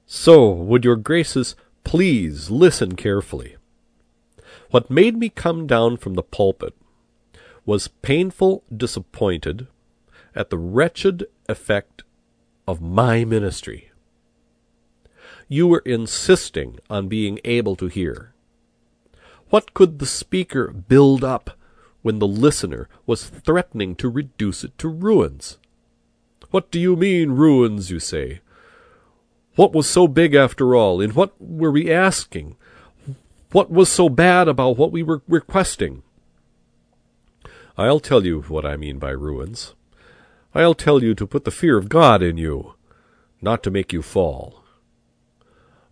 So, 0.05 0.49
would 0.49 0.83
your 0.83 0.95
graces 0.97 1.55
please 1.83 2.49
listen 2.49 2.95
carefully? 2.95 3.55
What 4.71 4.91
made 4.91 5.17
me 5.17 5.29
come 5.29 5.65
down 5.65 5.97
from 5.97 6.13
the 6.13 6.23
pulpit 6.23 6.75
was 7.65 7.87
painful 7.87 8.63
disappointed 8.75 9.67
at 10.35 10.49
the 10.49 10.57
wretched 10.59 11.25
effect 11.47 12.03
of 12.67 12.81
my 12.81 13.25
ministry. 13.25 13.91
You 15.47 15.65
were 15.65 15.81
insisting 15.85 16.79
on 16.89 17.07
being 17.07 17.39
able 17.43 17.75
to 17.77 17.87
hear. 17.87 18.33
What 19.49 19.73
could 19.73 19.97
the 19.97 20.05
speaker 20.05 20.67
build 20.67 21.23
up 21.23 21.57
when 22.03 22.19
the 22.19 22.27
listener 22.27 22.87
was 23.07 23.23
threatening 23.27 23.95
to 23.95 24.07
reduce 24.07 24.63
it 24.63 24.77
to 24.77 24.87
ruins? 24.87 25.57
What 26.51 26.69
do 26.69 26.79
you 26.79 26.95
mean, 26.95 27.31
ruins, 27.31 27.89
you 27.89 27.99
say? 27.99 28.41
What 29.55 29.73
was 29.73 29.89
so 29.89 30.07
big 30.07 30.35
after 30.35 30.75
all? 30.75 31.01
In 31.01 31.11
what 31.11 31.33
were 31.39 31.71
we 31.71 31.91
asking? 31.91 32.55
What 33.51 33.71
was 33.71 33.89
so 33.89 34.09
bad 34.09 34.47
about 34.47 34.77
what 34.77 34.91
we 34.91 35.01
were 35.01 35.23
requesting? 35.27 36.03
I'll 37.77 37.99
tell 37.99 38.23
you 38.23 38.41
what 38.43 38.63
I 38.63 38.77
mean 38.77 38.99
by 38.99 39.09
ruins. 39.09 39.73
I'll 40.53 40.75
tell 40.75 41.01
you 41.01 41.15
to 41.15 41.25
put 41.25 41.45
the 41.45 41.51
fear 41.51 41.75
of 41.75 41.89
God 41.89 42.21
in 42.21 42.37
you, 42.37 42.75
not 43.41 43.63
to 43.63 43.71
make 43.71 43.91
you 43.91 44.03
fall. 44.03 44.63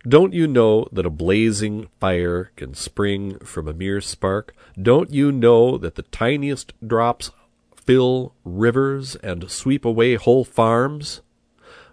Don't 0.06 0.32
you 0.32 0.46
know 0.46 0.86
that 0.92 1.04
a 1.04 1.10
blazing 1.10 1.88
fire 1.98 2.52
can 2.54 2.74
spring 2.74 3.38
from 3.40 3.66
a 3.66 3.72
mere 3.72 4.00
spark? 4.00 4.54
Don't 4.80 5.12
you 5.12 5.32
know 5.32 5.76
that 5.78 5.96
the 5.96 6.02
tiniest 6.02 6.72
drops 6.86 7.32
fill 7.74 8.34
rivers 8.44 9.16
and 9.16 9.50
sweep 9.50 9.84
away 9.84 10.14
whole 10.14 10.44
farms? 10.44 11.22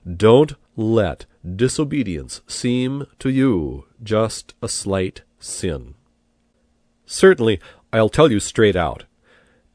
Don't 0.06 0.54
let 0.76 1.26
disobedience 1.44 2.42
seem 2.46 3.08
to 3.18 3.30
you 3.30 3.86
just 4.04 4.54
a 4.62 4.70
slight 4.70 5.24
sin. 5.46 5.96
Certainly, 7.06 7.60
I'll 7.94 8.10
tell 8.10 8.32
you 8.32 8.40
straight 8.40 8.76
out, 8.76 9.04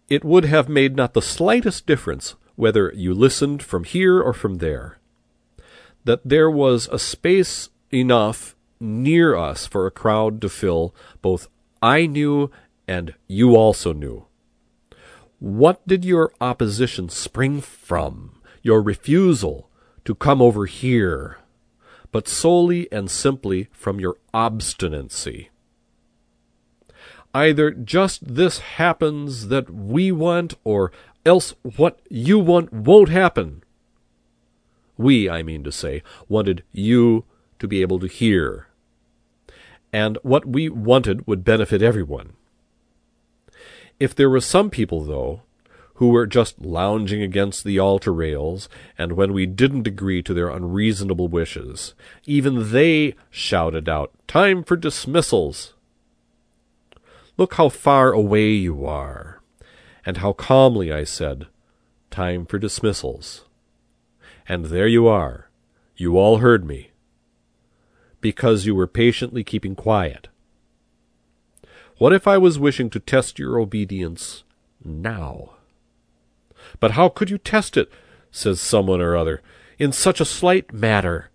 it 0.09 0.25
would 0.25 0.45
have 0.45 0.69
made 0.69 0.97
not 0.97 1.15
the 1.15 1.23
slightest 1.23 1.87
difference 1.87 2.35
whether 2.57 2.93
you 2.95 3.15
listened 3.15 3.63
from 3.63 3.85
here 3.85 4.21
or 4.21 4.33
from 4.33 4.59
there. 4.59 4.99
That 6.05 6.21
there 6.25 6.51
was 6.51 6.89
a 6.91 6.99
space 6.99 7.71
enough 7.93 8.57
near 8.81 9.37
us 9.37 9.67
for 9.67 9.87
a 9.87 9.91
crowd 9.91 10.41
to 10.41 10.49
fill, 10.49 10.95
both 11.23 11.49
I 11.81 12.07
knew 12.07 12.51
and 12.89 13.15
you 13.29 13.55
also 13.55 13.93
knew. 13.93 14.27
What 15.39 15.87
did 15.87 16.05
your 16.05 16.33
opposition 16.41 17.09
spring 17.09 17.61
from? 17.61 18.41
Your 18.63 18.83
refusal 18.83 19.71
to 20.05 20.15
come 20.15 20.43
over 20.43 20.67
here, 20.67 21.39
but 22.11 22.29
solely 22.29 22.91
and 22.91 23.11
simply 23.11 23.69
from 23.73 24.01
your 24.01 24.17
obstinacy. 24.35 25.50
Either 27.33 27.71
just 27.71 28.35
this 28.35 28.59
happens 28.59 29.49
that 29.49 29.71
we 29.71 30.11
want, 30.11 30.55
or 30.65 30.91
else 31.25 31.55
what 31.77 32.01
you 32.09 32.39
want 32.39 32.73
won't 32.73 33.09
happen. 33.09 33.63
We, 34.97 35.31
I 35.31 35.43
mean 35.43 35.65
to 35.65 35.73
say, 35.73 36.03
wanted 36.29 36.65
you 36.73 37.25
to 37.59 37.69
be 37.69 37.83
able 37.83 38.01
to 38.01 38.07
hear. 38.07 38.67
And 39.93 40.19
what 40.23 40.47
we 40.47 40.69
wanted 40.69 41.27
would 41.27 41.45
benefit 41.45 41.83
everyone. 41.83 42.35
If 43.99 44.15
there 44.15 44.31
were 44.31 44.41
some 44.41 44.71
people, 44.71 45.05
though, 45.05 45.43
who 45.95 46.09
were 46.09 46.27
just 46.27 46.61
lounging 46.61 47.23
against 47.23 47.63
the 47.63 47.79
altar 47.79 48.13
rails, 48.13 48.69
and 48.97 49.13
when 49.13 49.33
we 49.35 49.45
didn't 49.45 49.87
agree 49.87 50.23
to 50.23 50.33
their 50.33 50.49
unreasonable 50.49 51.29
wishes, 51.29 51.95
even 52.25 52.73
they 52.73 53.15
shouted 53.29 53.89
out, 53.89 54.11
Time 54.27 54.65
for 54.65 54.77
dismissals! 54.77 55.75
Look 57.41 57.55
how 57.55 57.71
far 57.71 58.13
away 58.13 58.51
you 58.51 58.85
are. 58.85 59.41
And 60.05 60.19
how 60.19 60.35
calmly 60.35 60.93
I 60.93 61.05
said, 61.05 61.47
Time 62.11 62.45
for 62.45 62.59
dismissals. 62.59 63.47
And 64.47 64.67
there 64.67 64.87
you 64.87 65.09
are. 65.09 65.49
You 65.97 66.19
all 66.19 66.39
heard 66.39 66.67
me. 66.67 66.91
Because 68.21 68.67
you 68.67 68.75
were 68.75 68.87
patiently 68.87 69.43
keeping 69.43 69.75
quiet. 69.75 70.29
What 71.97 72.13
if 72.13 72.29
I 72.29 72.37
was 72.37 72.59
wishing 72.59 72.91
to 72.91 73.01
test 73.01 73.39
your 73.39 73.59
obedience 73.59 74.45
now? 74.85 75.53
But 76.79 76.91
how 76.91 77.09
could 77.09 77.31
you 77.31 77.39
test 77.39 77.79
it, 77.79 77.91
says 78.31 78.61
someone 78.61 79.01
or 79.01 79.17
other, 79.17 79.41
in 79.79 79.93
such 79.93 80.21
a 80.21 80.27
slight 80.27 80.75
matter? 80.75 81.31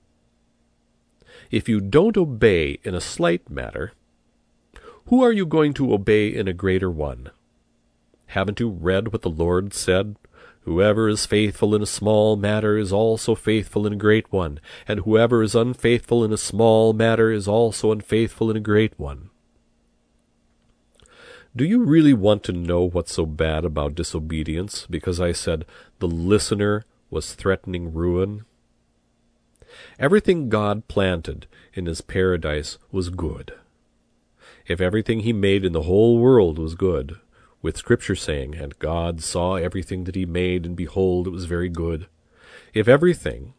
If 1.50 1.68
you 1.68 1.82
don't 1.82 2.16
obey 2.16 2.78
in 2.84 2.94
a 2.94 3.02
slight 3.02 3.50
matter, 3.50 3.94
who 5.08 5.22
are 5.22 5.32
you 5.32 5.46
going 5.46 5.72
to 5.72 5.94
obey 5.94 6.34
in 6.34 6.48
a 6.48 6.54
greater 6.54 6.90
one? 6.90 7.30
Haven't 8.28 8.60
you 8.60 8.70
read 8.70 9.14
what 9.14 9.22
the 9.22 9.30
Lord 9.30 9.72
said? 9.72 10.16
Whoever 10.62 11.08
is 11.08 11.28
faithful 11.28 11.76
in 11.76 11.84
a 11.84 11.86
small 11.86 12.36
matter 12.36 12.76
is 12.76 12.92
also 12.92 13.36
faithful 13.36 13.86
in 13.86 13.94
a 13.94 13.98
great 13.98 14.32
one, 14.32 14.60
and 14.88 15.02
whoever 15.02 15.44
is 15.44 15.54
unfaithful 15.54 16.24
in 16.24 16.34
a 16.34 16.38
small 16.38 16.92
matter 16.92 17.32
is 17.32 17.48
also 17.48 17.92
unfaithful 17.92 18.50
in 18.50 18.58
a 18.58 18.62
great 18.62 18.98
one. 18.98 19.30
Do 21.56 21.64
you 21.66 21.84
really 21.84 22.14
want 22.14 22.42
to 22.46 22.52
know 22.52 22.82
what's 22.82 23.14
so 23.14 23.28
bad 23.28 23.64
about 23.64 23.94
disobedience 23.94 24.88
because 24.90 25.22
I 25.22 25.34
said 25.34 25.66
the 26.00 26.08
listener 26.08 26.84
was 27.12 27.36
threatening 27.36 27.94
ruin? 27.94 28.44
Everything 30.00 30.50
God 30.50 30.88
planted 30.88 31.46
in 31.76 31.86
his 31.86 32.02
paradise 32.02 32.80
was 32.92 33.10
good 33.10 33.54
if 34.68 34.82
everything 34.82 35.22
he 35.22 35.34
made 35.34 35.64
in 35.64 35.74
the 35.74 35.84
whole 35.84 36.20
world 36.20 36.58
was 36.58 36.76
good, 36.76 37.20
with 37.62 37.78
Scripture 37.78 38.16
saying, 38.16 38.56
And 38.56 38.78
God 38.80 39.22
saw 39.22 39.56
everything 39.56 40.04
that 40.06 40.16
he 40.16 40.26
made, 40.26 40.66
and 40.66 40.76
behold, 40.76 41.28
it 41.28 41.32
was 41.32 41.46
very 41.46 41.70
good. 41.70 42.08
If 42.74 42.88
everything, 42.88 43.54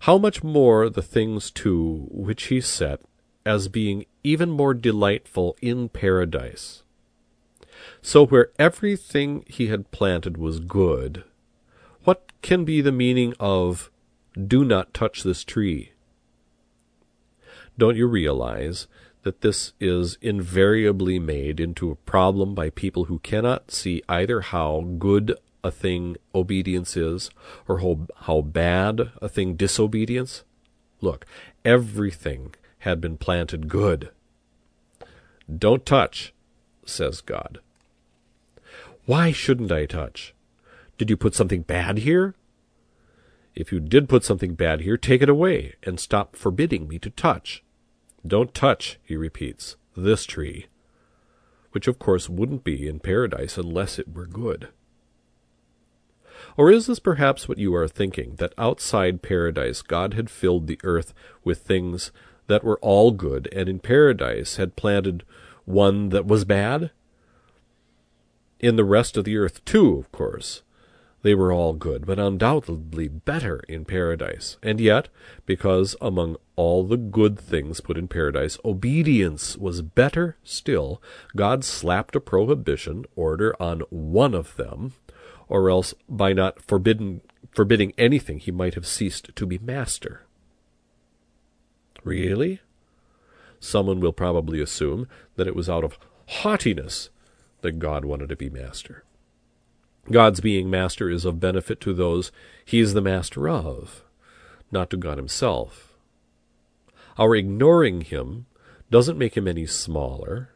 how 0.00 0.18
much 0.18 0.42
more 0.42 0.88
the 0.88 1.02
things 1.02 1.50
too 1.50 2.08
which 2.10 2.44
he 2.44 2.60
set 2.60 3.00
as 3.44 3.68
being 3.68 4.06
even 4.22 4.50
more 4.50 4.74
delightful 4.74 5.56
in 5.60 5.88
paradise? 5.88 6.82
So 8.02 8.26
where 8.26 8.50
everything 8.58 9.44
he 9.46 9.68
had 9.68 9.90
planted 9.90 10.36
was 10.36 10.60
good, 10.60 11.24
what 12.04 12.32
can 12.42 12.64
be 12.64 12.80
the 12.80 12.92
meaning 12.92 13.34
of, 13.38 13.90
Do 14.32 14.64
not 14.64 14.94
touch 14.94 15.22
this 15.22 15.44
tree? 15.44 15.92
Don't 17.76 17.96
you 17.96 18.06
realize 18.06 18.88
that 19.22 19.40
this 19.40 19.72
is 19.80 20.16
invariably 20.20 21.18
made 21.18 21.60
into 21.60 21.90
a 21.90 21.96
problem 21.96 22.54
by 22.54 22.70
people 22.70 23.04
who 23.04 23.18
cannot 23.18 23.70
see 23.70 24.02
either 24.08 24.40
how 24.40 24.80
good 24.98 25.36
a 25.64 25.70
thing 25.70 26.16
obedience 26.34 26.96
is 26.96 27.30
or 27.66 27.80
how, 27.80 28.06
how 28.26 28.40
bad 28.40 29.12
a 29.20 29.28
thing 29.28 29.54
disobedience? 29.54 30.44
Look, 31.00 31.26
everything 31.64 32.54
had 32.80 33.00
been 33.00 33.16
planted 33.16 33.68
good. 33.68 34.10
Don't 35.54 35.84
touch, 35.84 36.32
says 36.84 37.20
God. 37.20 37.60
Why 39.06 39.32
shouldn't 39.32 39.72
I 39.72 39.86
touch? 39.86 40.34
Did 40.98 41.10
you 41.10 41.16
put 41.16 41.34
something 41.34 41.62
bad 41.62 41.98
here? 41.98 42.34
If 43.54 43.72
you 43.72 43.80
did 43.80 44.08
put 44.08 44.24
something 44.24 44.54
bad 44.54 44.82
here, 44.82 44.96
take 44.96 45.22
it 45.22 45.28
away 45.28 45.74
and 45.82 45.98
stop 45.98 46.36
forbidding 46.36 46.86
me 46.86 46.98
to 47.00 47.10
touch. 47.10 47.62
Don't 48.28 48.52
touch, 48.52 48.98
he 49.02 49.16
repeats, 49.16 49.76
this 49.96 50.26
tree, 50.26 50.66
which 51.72 51.88
of 51.88 51.98
course 51.98 52.28
wouldn't 52.28 52.62
be 52.62 52.86
in 52.86 53.00
paradise 53.00 53.56
unless 53.56 53.98
it 53.98 54.14
were 54.14 54.26
good. 54.26 54.68
Or 56.54 56.70
is 56.70 56.86
this 56.86 56.98
perhaps 56.98 57.48
what 57.48 57.56
you 57.56 57.74
are 57.74 57.88
thinking, 57.88 58.34
that 58.36 58.52
outside 58.58 59.22
paradise 59.22 59.80
God 59.80 60.12
had 60.12 60.28
filled 60.28 60.66
the 60.66 60.78
earth 60.84 61.14
with 61.42 61.60
things 61.60 62.12
that 62.48 62.62
were 62.62 62.78
all 62.80 63.12
good, 63.12 63.48
and 63.50 63.66
in 63.66 63.78
paradise 63.78 64.56
had 64.56 64.76
planted 64.76 65.24
one 65.64 66.10
that 66.10 66.26
was 66.26 66.44
bad? 66.44 66.90
In 68.60 68.76
the 68.76 68.84
rest 68.84 69.16
of 69.16 69.24
the 69.24 69.38
earth, 69.38 69.64
too, 69.64 69.96
of 69.96 70.12
course, 70.12 70.62
they 71.22 71.34
were 71.34 71.52
all 71.52 71.72
good, 71.72 72.06
but 72.06 72.18
undoubtedly 72.18 73.08
better 73.08 73.60
in 73.68 73.84
paradise. 73.84 74.56
And 74.62 74.80
yet, 74.80 75.08
because 75.46 75.96
among 76.00 76.36
all 76.54 76.84
the 76.84 76.96
good 76.96 77.38
things 77.38 77.80
put 77.80 77.98
in 77.98 78.08
paradise, 78.08 78.58
obedience 78.64 79.56
was 79.56 79.82
better 79.82 80.36
still, 80.44 81.02
God 81.34 81.64
slapped 81.64 82.14
a 82.14 82.20
prohibition 82.20 83.04
order 83.16 83.54
on 83.60 83.80
one 83.90 84.34
of 84.34 84.54
them, 84.56 84.94
or 85.48 85.70
else 85.70 85.94
by 86.08 86.32
not 86.32 86.62
forbidden, 86.62 87.20
forbidding 87.50 87.94
anything 87.98 88.38
he 88.38 88.52
might 88.52 88.74
have 88.74 88.86
ceased 88.86 89.34
to 89.34 89.46
be 89.46 89.58
master. 89.58 90.22
Really? 92.04 92.60
Someone 93.58 93.98
will 93.98 94.12
probably 94.12 94.60
assume 94.60 95.08
that 95.34 95.48
it 95.48 95.56
was 95.56 95.68
out 95.68 95.82
of 95.82 95.98
haughtiness 96.26 97.10
that 97.62 97.80
God 97.80 98.04
wanted 98.04 98.28
to 98.28 98.36
be 98.36 98.48
master. 98.48 99.02
God's 100.10 100.40
being 100.40 100.70
master 100.70 101.10
is 101.10 101.24
of 101.24 101.40
benefit 101.40 101.80
to 101.82 101.92
those 101.92 102.32
he 102.64 102.80
is 102.80 102.94
the 102.94 103.00
master 103.00 103.48
of, 103.48 104.04
not 104.70 104.90
to 104.90 104.96
God 104.96 105.18
himself. 105.18 105.94
Our 107.18 107.34
ignoring 107.34 108.02
him 108.02 108.46
doesn't 108.90 109.18
make 109.18 109.36
him 109.36 109.46
any 109.46 109.66
smaller, 109.66 110.50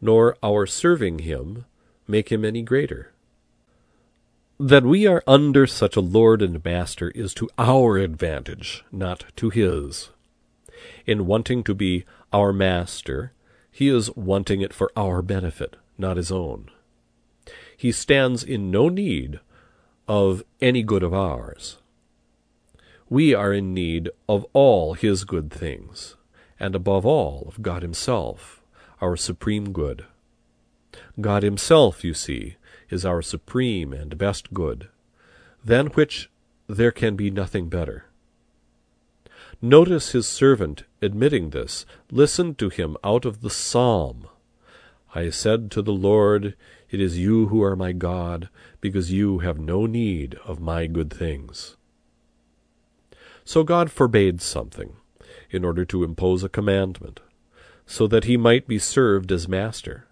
nor 0.00 0.36
our 0.42 0.66
serving 0.66 1.20
him 1.20 1.64
make 2.06 2.30
him 2.30 2.44
any 2.44 2.62
greater. 2.62 3.12
That 4.58 4.84
we 4.84 5.06
are 5.06 5.24
under 5.26 5.66
such 5.66 5.96
a 5.96 6.00
Lord 6.00 6.42
and 6.42 6.62
Master 6.64 7.10
is 7.10 7.32
to 7.34 7.48
our 7.56 7.96
advantage, 7.96 8.84
not 8.92 9.24
to 9.36 9.50
his. 9.50 10.10
In 11.06 11.26
wanting 11.26 11.64
to 11.64 11.74
be 11.74 12.04
our 12.32 12.52
Master, 12.52 13.32
he 13.70 13.88
is 13.88 14.14
wanting 14.14 14.60
it 14.60 14.74
for 14.74 14.92
our 14.96 15.22
benefit, 15.22 15.76
not 15.96 16.18
his 16.18 16.30
own. 16.30 16.70
He 17.80 17.92
stands 17.92 18.44
in 18.44 18.70
no 18.70 18.90
need 18.90 19.40
of 20.06 20.42
any 20.60 20.82
good 20.82 21.02
of 21.02 21.14
ours. 21.14 21.78
We 23.08 23.32
are 23.32 23.54
in 23.54 23.72
need 23.72 24.10
of 24.28 24.44
all 24.52 24.92
his 24.92 25.24
good 25.24 25.50
things, 25.50 26.14
and 26.58 26.74
above 26.74 27.06
all 27.06 27.46
of 27.48 27.62
God 27.62 27.80
himself, 27.80 28.60
our 29.00 29.16
supreme 29.16 29.72
good. 29.72 30.04
God 31.22 31.42
himself, 31.42 32.04
you 32.04 32.12
see, 32.12 32.56
is 32.90 33.06
our 33.06 33.22
supreme 33.22 33.94
and 33.94 34.18
best 34.18 34.52
good, 34.52 34.90
than 35.64 35.86
which 35.86 36.28
there 36.66 36.92
can 36.92 37.16
be 37.16 37.30
nothing 37.30 37.70
better. 37.70 38.04
Notice 39.62 40.12
his 40.12 40.28
servant 40.28 40.82
admitting 41.00 41.48
this, 41.48 41.86
listened 42.10 42.58
to 42.58 42.68
him 42.68 42.98
out 43.02 43.24
of 43.24 43.40
the 43.40 43.48
psalm. 43.48 44.26
I 45.14 45.30
said 45.30 45.70
to 45.70 45.80
the 45.80 45.94
Lord, 45.94 46.54
It 46.90 47.00
is 47.00 47.18
you 47.18 47.48
who 47.48 47.62
are 47.62 47.76
my 47.76 47.92
God, 47.92 48.48
because 48.80 49.12
you 49.12 49.38
have 49.40 49.58
no 49.58 49.86
need 49.86 50.36
of 50.44 50.60
my 50.60 50.86
good 50.86 51.12
things. 51.12 51.76
So 53.44 53.62
God 53.62 53.90
forbade 53.90 54.40
something, 54.40 54.94
in 55.50 55.64
order 55.64 55.84
to 55.84 56.04
impose 56.04 56.42
a 56.42 56.48
commandment, 56.48 57.20
so 57.86 58.06
that 58.06 58.24
he 58.24 58.36
might 58.36 58.66
be 58.66 58.78
served 58.78 59.32
as 59.32 59.48
master 59.48 60.06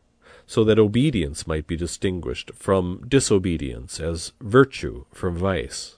so 0.49 0.65
that 0.65 0.79
obedience 0.79 1.47
might 1.47 1.67
be 1.67 1.77
distinguished 1.77 2.51
from 2.55 3.05
disobedience 3.07 4.01
as 4.01 4.33
virtue 4.41 5.05
from 5.13 5.37
vice. 5.37 5.97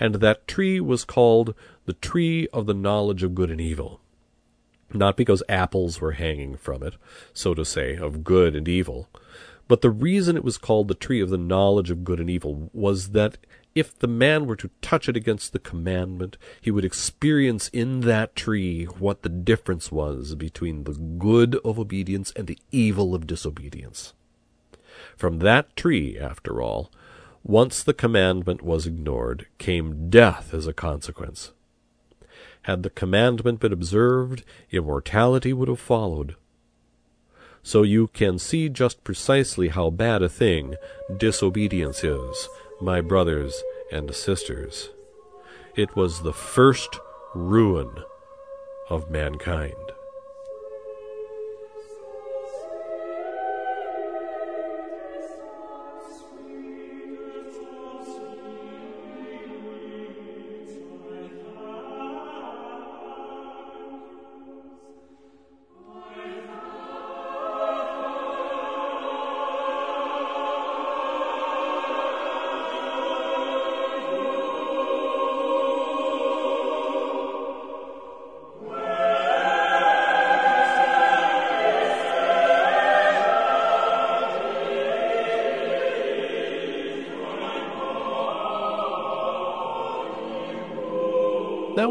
And 0.00 0.16
that 0.16 0.48
tree 0.48 0.80
was 0.80 1.04
called 1.04 1.54
the 1.86 1.92
tree 1.92 2.48
of 2.52 2.66
the 2.66 2.74
knowledge 2.74 3.22
of 3.22 3.36
good 3.36 3.52
and 3.52 3.60
evil. 3.60 4.00
Not 4.92 5.16
because 5.16 5.44
apples 5.48 6.00
were 6.00 6.12
hanging 6.12 6.56
from 6.56 6.82
it, 6.82 6.94
so 7.32 7.54
to 7.54 7.64
say, 7.64 7.94
of 7.94 8.24
good 8.24 8.56
and 8.56 8.66
evil, 8.66 9.08
but 9.68 9.80
the 9.80 9.90
reason 9.90 10.36
it 10.36 10.44
was 10.44 10.58
called 10.58 10.88
the 10.88 10.94
tree 10.94 11.20
of 11.20 11.30
the 11.30 11.38
knowledge 11.38 11.90
of 11.90 12.04
good 12.04 12.20
and 12.20 12.28
evil 12.28 12.70
was 12.72 13.10
that 13.10 13.38
if 13.74 13.98
the 13.98 14.08
man 14.08 14.46
were 14.46 14.56
to 14.56 14.70
touch 14.82 15.08
it 15.08 15.16
against 15.16 15.52
the 15.52 15.58
commandment, 15.58 16.36
he 16.60 16.70
would 16.70 16.84
experience 16.84 17.68
in 17.68 18.00
that 18.00 18.36
tree 18.36 18.84
what 18.84 19.22
the 19.22 19.28
difference 19.30 19.90
was 19.90 20.34
between 20.34 20.84
the 20.84 20.92
good 20.92 21.56
of 21.64 21.78
obedience 21.78 22.32
and 22.36 22.46
the 22.46 22.58
evil 22.70 23.14
of 23.14 23.26
disobedience. 23.26 24.12
From 25.16 25.38
that 25.38 25.74
tree, 25.74 26.18
after 26.18 26.60
all, 26.60 26.90
once 27.42 27.82
the 27.82 27.94
commandment 27.94 28.62
was 28.62 28.86
ignored, 28.86 29.46
came 29.58 30.10
death 30.10 30.52
as 30.52 30.66
a 30.66 30.72
consequence. 30.72 31.52
Had 32.62 32.82
the 32.82 32.90
commandment 32.90 33.58
been 33.58 33.72
observed, 33.72 34.44
immortality 34.70 35.52
would 35.52 35.68
have 35.68 35.80
followed. 35.80 36.36
So 37.62 37.82
you 37.82 38.08
can 38.08 38.38
see 38.38 38.68
just 38.68 39.04
precisely 39.04 39.68
how 39.68 39.90
bad 39.90 40.22
a 40.22 40.28
thing 40.28 40.74
disobedience 41.16 42.02
is 42.02 42.48
my 42.80 43.00
brothers 43.00 43.62
and 43.92 44.12
sisters. 44.14 44.90
It 45.76 45.94
was 45.94 46.22
the 46.22 46.32
first 46.32 46.98
ruin 47.34 47.90
of 48.90 49.10
mankind. 49.10 49.91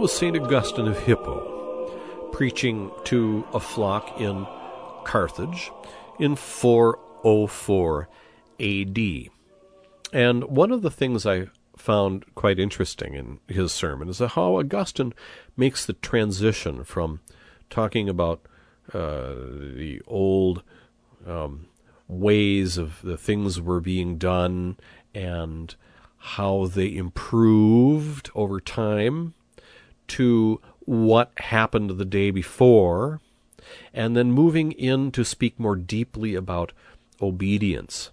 Was 0.01 0.11
St. 0.11 0.35
Augustine 0.35 0.87
of 0.87 0.97
Hippo, 0.97 1.91
preaching 2.31 2.89
to 3.03 3.45
a 3.53 3.59
flock 3.59 4.19
in 4.19 4.47
Carthage 5.03 5.71
in 6.17 6.35
404 6.35 8.09
AD. 8.59 8.99
And 10.11 10.43
one 10.45 10.71
of 10.71 10.81
the 10.81 10.89
things 10.89 11.27
I 11.27 11.49
found 11.77 12.25
quite 12.33 12.57
interesting 12.57 13.13
in 13.13 13.41
his 13.47 13.71
sermon 13.71 14.09
is 14.09 14.17
how 14.17 14.55
Augustine 14.57 15.13
makes 15.55 15.85
the 15.85 15.93
transition 15.93 16.83
from 16.83 17.19
talking 17.69 18.09
about 18.09 18.41
uh, 18.95 19.35
the 19.35 20.01
old 20.07 20.63
um, 21.27 21.67
ways 22.07 22.79
of 22.79 23.03
the 23.03 23.17
things 23.17 23.61
were 23.61 23.79
being 23.79 24.17
done 24.17 24.77
and 25.13 25.75
how 26.17 26.65
they 26.65 26.95
improved 26.95 28.31
over 28.33 28.59
time 28.59 29.35
to 30.17 30.59
what 30.85 31.31
happened 31.37 31.91
the 31.91 32.05
day 32.05 32.31
before, 32.31 33.21
and 33.93 34.15
then 34.15 34.31
moving 34.31 34.71
in 34.71 35.11
to 35.11 35.23
speak 35.23 35.59
more 35.59 35.75
deeply 35.75 36.35
about 36.35 36.73
obedience 37.21 38.11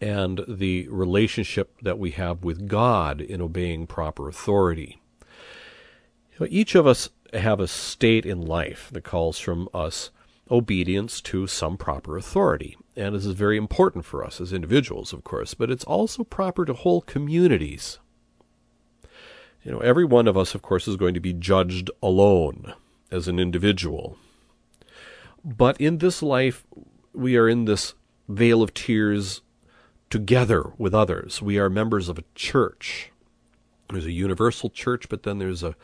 and 0.00 0.44
the 0.46 0.86
relationship 0.88 1.74
that 1.82 1.98
we 1.98 2.12
have 2.12 2.44
with 2.44 2.68
God 2.68 3.20
in 3.20 3.40
obeying 3.40 3.86
proper 3.86 4.28
authority. 4.28 5.00
Each 6.48 6.74
of 6.74 6.86
us 6.86 7.08
have 7.32 7.60
a 7.60 7.66
state 7.66 8.24
in 8.24 8.40
life 8.40 8.90
that 8.92 9.02
calls 9.02 9.38
from 9.38 9.68
us 9.74 10.10
obedience 10.50 11.20
to 11.20 11.46
some 11.46 11.76
proper 11.76 12.16
authority. 12.16 12.76
And 12.96 13.14
this 13.14 13.26
is 13.26 13.34
very 13.34 13.56
important 13.56 14.04
for 14.04 14.24
us 14.24 14.40
as 14.40 14.52
individuals, 14.52 15.12
of 15.12 15.24
course, 15.24 15.54
but 15.54 15.70
it's 15.70 15.84
also 15.84 16.24
proper 16.24 16.64
to 16.64 16.74
whole 16.74 17.00
communities. 17.00 17.98
You 19.62 19.72
know, 19.72 19.78
every 19.78 20.04
one 20.04 20.28
of 20.28 20.36
us, 20.36 20.54
of 20.54 20.62
course, 20.62 20.88
is 20.88 20.96
going 20.96 21.14
to 21.14 21.20
be 21.20 21.32
judged 21.32 21.90
alone 22.02 22.74
as 23.10 23.28
an 23.28 23.38
individual. 23.38 24.16
But 25.44 25.80
in 25.80 25.98
this 25.98 26.22
life, 26.22 26.66
we 27.12 27.36
are 27.36 27.48
in 27.48 27.64
this 27.64 27.94
vale 28.28 28.62
of 28.62 28.74
tears 28.74 29.42
together 30.10 30.72
with 30.78 30.94
others. 30.94 31.42
We 31.42 31.58
are 31.58 31.70
members 31.70 32.08
of 32.08 32.18
a 32.18 32.24
church. 32.34 33.10
There's 33.90 34.06
a 34.06 34.12
universal 34.12 34.70
church, 34.70 35.08
but 35.08 35.22
then 35.22 35.38
there's 35.38 35.62
a, 35.62 35.74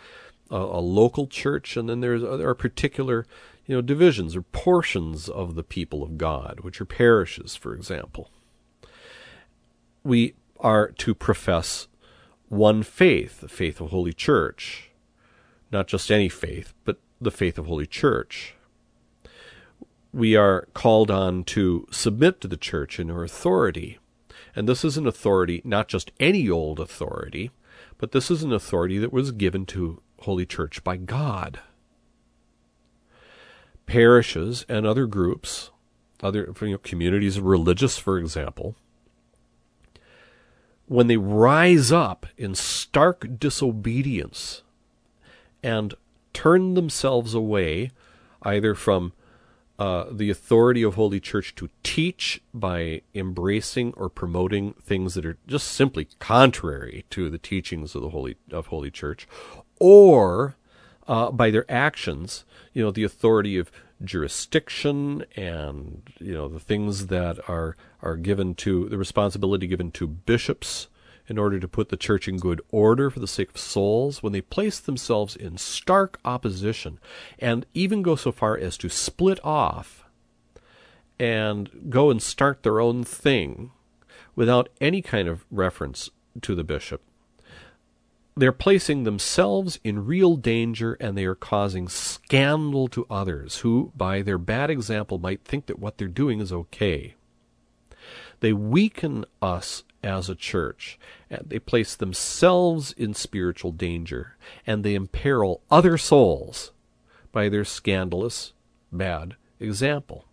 a, 0.50 0.56
a 0.56 0.80
local 0.80 1.26
church, 1.26 1.76
and 1.76 1.88
then 1.88 2.00
there's 2.00 2.22
there 2.22 2.48
are 2.48 2.54
particular 2.54 3.26
you 3.66 3.74
know 3.74 3.82
divisions 3.82 4.36
or 4.36 4.42
portions 4.42 5.28
of 5.28 5.54
the 5.54 5.62
people 5.62 6.02
of 6.02 6.18
God, 6.18 6.60
which 6.60 6.80
are 6.80 6.86
parishes, 6.86 7.56
for 7.56 7.74
example. 7.74 8.30
We 10.02 10.34
are 10.60 10.90
to 10.90 11.14
profess 11.14 11.88
one 12.48 12.82
faith, 12.82 13.40
the 13.40 13.48
faith 13.48 13.80
of 13.80 13.90
Holy 13.90 14.12
Church. 14.12 14.90
Not 15.72 15.88
just 15.88 16.10
any 16.10 16.28
faith, 16.28 16.72
but 16.84 16.98
the 17.20 17.30
faith 17.30 17.58
of 17.58 17.66
Holy 17.66 17.86
Church. 17.86 18.54
We 20.12 20.36
are 20.36 20.68
called 20.74 21.10
on 21.10 21.44
to 21.44 21.88
submit 21.90 22.40
to 22.40 22.48
the 22.48 22.56
church 22.56 23.00
in 23.00 23.08
her 23.08 23.24
authority. 23.24 23.98
And 24.54 24.68
this 24.68 24.84
is 24.84 24.96
an 24.96 25.06
authority, 25.06 25.60
not 25.64 25.88
just 25.88 26.12
any 26.20 26.48
old 26.48 26.78
authority, 26.78 27.50
but 27.98 28.12
this 28.12 28.30
is 28.30 28.42
an 28.42 28.52
authority 28.52 28.98
that 28.98 29.12
was 29.12 29.32
given 29.32 29.66
to 29.66 30.00
Holy 30.20 30.46
Church 30.46 30.84
by 30.84 30.96
God. 30.96 31.58
Parishes 33.86 34.64
and 34.68 34.86
other 34.86 35.06
groups, 35.06 35.70
other 36.22 36.52
you 36.60 36.68
know, 36.68 36.78
communities 36.78 37.36
of 37.36 37.44
religious, 37.44 37.98
for 37.98 38.18
example, 38.18 38.76
when 40.86 41.06
they 41.06 41.16
rise 41.16 41.90
up 41.90 42.26
in 42.36 42.54
stark 42.54 43.26
disobedience 43.38 44.62
and 45.62 45.94
turn 46.32 46.74
themselves 46.74 47.34
away 47.34 47.90
either 48.42 48.74
from 48.74 49.12
uh, 49.78 50.04
the 50.10 50.30
authority 50.30 50.82
of 50.82 50.94
Holy 50.94 51.18
Church 51.18 51.54
to 51.56 51.68
teach 51.82 52.40
by 52.52 53.02
embracing 53.14 53.92
or 53.96 54.08
promoting 54.08 54.74
things 54.74 55.14
that 55.14 55.26
are 55.26 55.38
just 55.48 55.68
simply 55.68 56.06
contrary 56.20 57.04
to 57.10 57.28
the 57.28 57.38
teachings 57.38 57.94
of 57.94 58.02
the 58.02 58.10
Holy 58.10 58.36
of 58.52 58.68
Holy 58.68 58.90
Church, 58.90 59.26
or 59.80 60.54
uh, 61.08 61.30
by 61.32 61.50
their 61.50 61.68
actions, 61.68 62.44
you 62.72 62.84
know, 62.84 62.92
the 62.92 63.02
authority 63.02 63.56
of 63.56 63.72
jurisdiction 64.04 65.24
and 65.36 66.02
you 66.18 66.32
know 66.32 66.48
the 66.48 66.60
things 66.60 67.08
that 67.08 67.38
are 67.48 67.76
are 68.02 68.16
given 68.16 68.54
to 68.54 68.88
the 68.88 68.98
responsibility 68.98 69.66
given 69.66 69.90
to 69.92 70.06
bishops 70.06 70.88
in 71.26 71.38
order 71.38 71.58
to 71.58 71.68
put 71.68 71.88
the 71.88 71.96
church 71.96 72.28
in 72.28 72.36
good 72.36 72.60
order 72.70 73.10
for 73.10 73.20
the 73.20 73.26
sake 73.26 73.50
of 73.50 73.58
souls, 73.58 74.22
when 74.22 74.32
they 74.32 74.40
place 74.40 74.78
themselves 74.78 75.34
in 75.34 75.56
stark 75.56 76.18
opposition 76.24 76.98
and 77.38 77.64
even 77.72 78.02
go 78.02 78.14
so 78.14 78.30
far 78.30 78.56
as 78.58 78.76
to 78.76 78.88
split 78.88 79.42
off 79.44 80.04
and 81.18 81.70
go 81.88 82.10
and 82.10 82.22
start 82.22 82.62
their 82.62 82.80
own 82.80 83.04
thing 83.04 83.70
without 84.36 84.68
any 84.80 85.00
kind 85.00 85.28
of 85.28 85.44
reference 85.50 86.10
to 86.42 86.54
the 86.54 86.64
bishop, 86.64 87.00
they're 88.36 88.52
placing 88.52 89.04
themselves 89.04 89.78
in 89.84 90.06
real 90.06 90.36
danger 90.36 90.94
and 91.00 91.16
they 91.16 91.24
are 91.24 91.36
causing 91.36 91.88
scandal 91.88 92.88
to 92.88 93.06
others 93.08 93.58
who, 93.58 93.92
by 93.96 94.22
their 94.22 94.38
bad 94.38 94.70
example, 94.70 95.18
might 95.18 95.44
think 95.44 95.66
that 95.66 95.78
what 95.78 95.98
they're 95.98 96.08
doing 96.08 96.40
is 96.40 96.52
okay. 96.52 97.14
They 98.40 98.52
weaken 98.52 99.24
us 99.40 99.84
as 100.02 100.28
a 100.28 100.34
church. 100.34 100.98
And 101.30 101.48
they 101.48 101.58
place 101.58 101.94
themselves 101.94 102.92
in 102.92 103.14
spiritual 103.14 103.72
danger 103.72 104.36
and 104.66 104.84
they 104.84 104.94
imperil 104.94 105.62
other 105.70 105.96
souls 105.96 106.72
by 107.32 107.48
their 107.48 107.64
scandalous, 107.64 108.52
bad 108.92 109.36
example. 109.58 110.26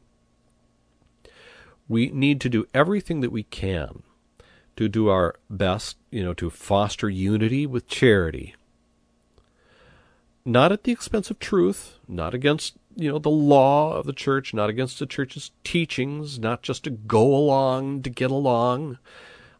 We 1.87 2.09
need 2.09 2.41
to 2.41 2.49
do 2.49 2.67
everything 2.73 3.21
that 3.21 3.31
we 3.31 3.43
can 3.43 4.03
to 4.81 4.89
do 4.89 5.09
our 5.09 5.35
best, 5.49 5.97
you 6.09 6.23
know, 6.23 6.33
to 6.33 6.49
foster 6.49 7.09
unity 7.09 7.65
with 7.65 7.87
charity. 7.87 8.55
Not 10.43 10.71
at 10.71 10.83
the 10.83 10.91
expense 10.91 11.29
of 11.29 11.39
truth, 11.39 11.99
not 12.07 12.33
against, 12.33 12.75
you 12.95 13.11
know, 13.11 13.19
the 13.19 13.29
law 13.29 13.93
of 13.93 14.05
the 14.05 14.13
church, 14.13 14.53
not 14.53 14.69
against 14.69 14.97
the 14.97 15.05
church's 15.05 15.51
teachings, 15.63 16.39
not 16.39 16.63
just 16.63 16.83
to 16.85 16.89
go 16.89 17.35
along 17.35 18.01
to 18.01 18.09
get 18.09 18.31
along, 18.31 18.97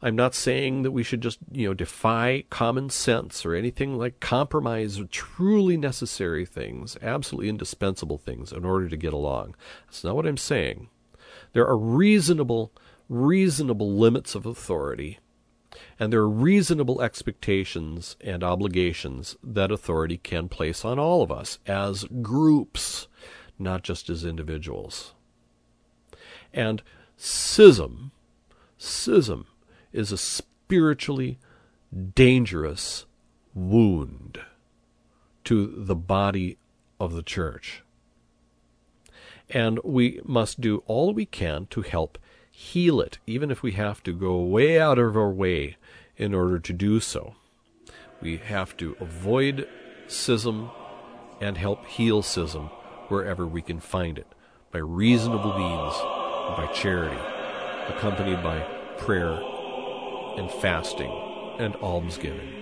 I'm 0.04 0.16
not 0.16 0.34
saying 0.34 0.82
that 0.82 0.92
we 0.92 1.04
should 1.04 1.22
just, 1.22 1.38
you 1.52 1.68
know, 1.68 1.76
defy 1.76 2.46
common 2.50 2.90
sense 2.90 3.46
or 3.46 3.54
anything 3.54 4.00
like 4.00 4.20
compromise 4.20 5.00
or 5.00 5.06
truly 5.06 5.78
necessary 5.78 6.44
things, 6.44 6.98
absolutely 7.04 7.50
indispensable 7.50 8.18
things 8.18 8.52
in 8.52 8.66
order 8.66 8.90
to 8.90 8.98
get 8.98 9.14
along. 9.14 9.56
That's 9.86 10.04
not 10.04 10.16
what 10.16 10.26
I'm 10.26 10.38
saying. 10.38 10.90
There 11.54 11.68
are 11.68 11.78
reasonable, 11.78 12.72
reasonable 13.12 13.92
limits 13.92 14.36
of 14.36 14.46
authority, 14.46 15.20
and 16.00 16.14
there 16.14 16.22
are 16.22 16.30
reasonable 16.30 17.02
expectations 17.02 18.16
and 18.22 18.42
obligations 18.42 19.36
that 19.44 19.70
authority 19.70 20.18
can 20.18 20.48
place 20.48 20.86
on 20.86 20.98
all 20.98 21.22
of 21.22 21.30
us 21.30 21.60
as 21.68 22.06
groups, 22.22 23.10
not 23.60 23.84
just 23.84 24.10
as 24.10 24.24
individuals. 24.24 25.14
And 26.54 26.82
schism, 27.18 28.12
schism 28.78 29.46
is 29.92 30.14
a 30.14 30.18
spiritually 30.18 31.38
dangerous 32.16 33.06
wound 33.54 34.40
to 35.44 35.68
the 35.68 35.96
body 35.96 36.58
of 36.98 37.12
the 37.12 37.24
church. 37.24 37.84
And 39.50 39.80
we 39.84 40.22
must 40.24 40.62
do 40.62 40.82
all 40.86 41.14
we 41.14 41.26
can 41.26 41.66
to 41.72 41.82
help 41.82 42.18
heal 42.62 43.02
it, 43.02 43.18
even 43.26 43.50
if 43.50 43.64
we 43.64 43.72
have 43.72 44.04
to 44.04 44.14
go 44.14 44.40
way 44.40 44.80
out 44.80 45.00
of 45.00 45.18
our 45.18 45.32
way 45.32 45.78
in 46.16 46.34
order 46.34 46.60
to 46.60 46.72
do 46.72 47.00
so. 47.00 47.34
We 48.22 48.38
have 48.38 48.78
to 48.78 48.96
avoid 49.00 49.68
schism 50.08 50.70
and 51.42 51.58
help 51.58 51.86
heal 51.88 52.22
schism 52.22 52.68
wherever 53.08 53.48
we 53.48 53.64
can 53.64 53.80
find 53.80 54.20
it 54.20 54.28
by 54.72 54.78
reasonable 54.78 55.58
means 55.58 55.96
by 56.56 56.72
charity, 56.74 57.20
accompanied 57.88 58.44
by 58.44 58.60
prayer 59.00 59.42
and 60.38 60.50
fasting 60.52 61.12
and 61.58 61.76
almsgiving. 61.78 62.61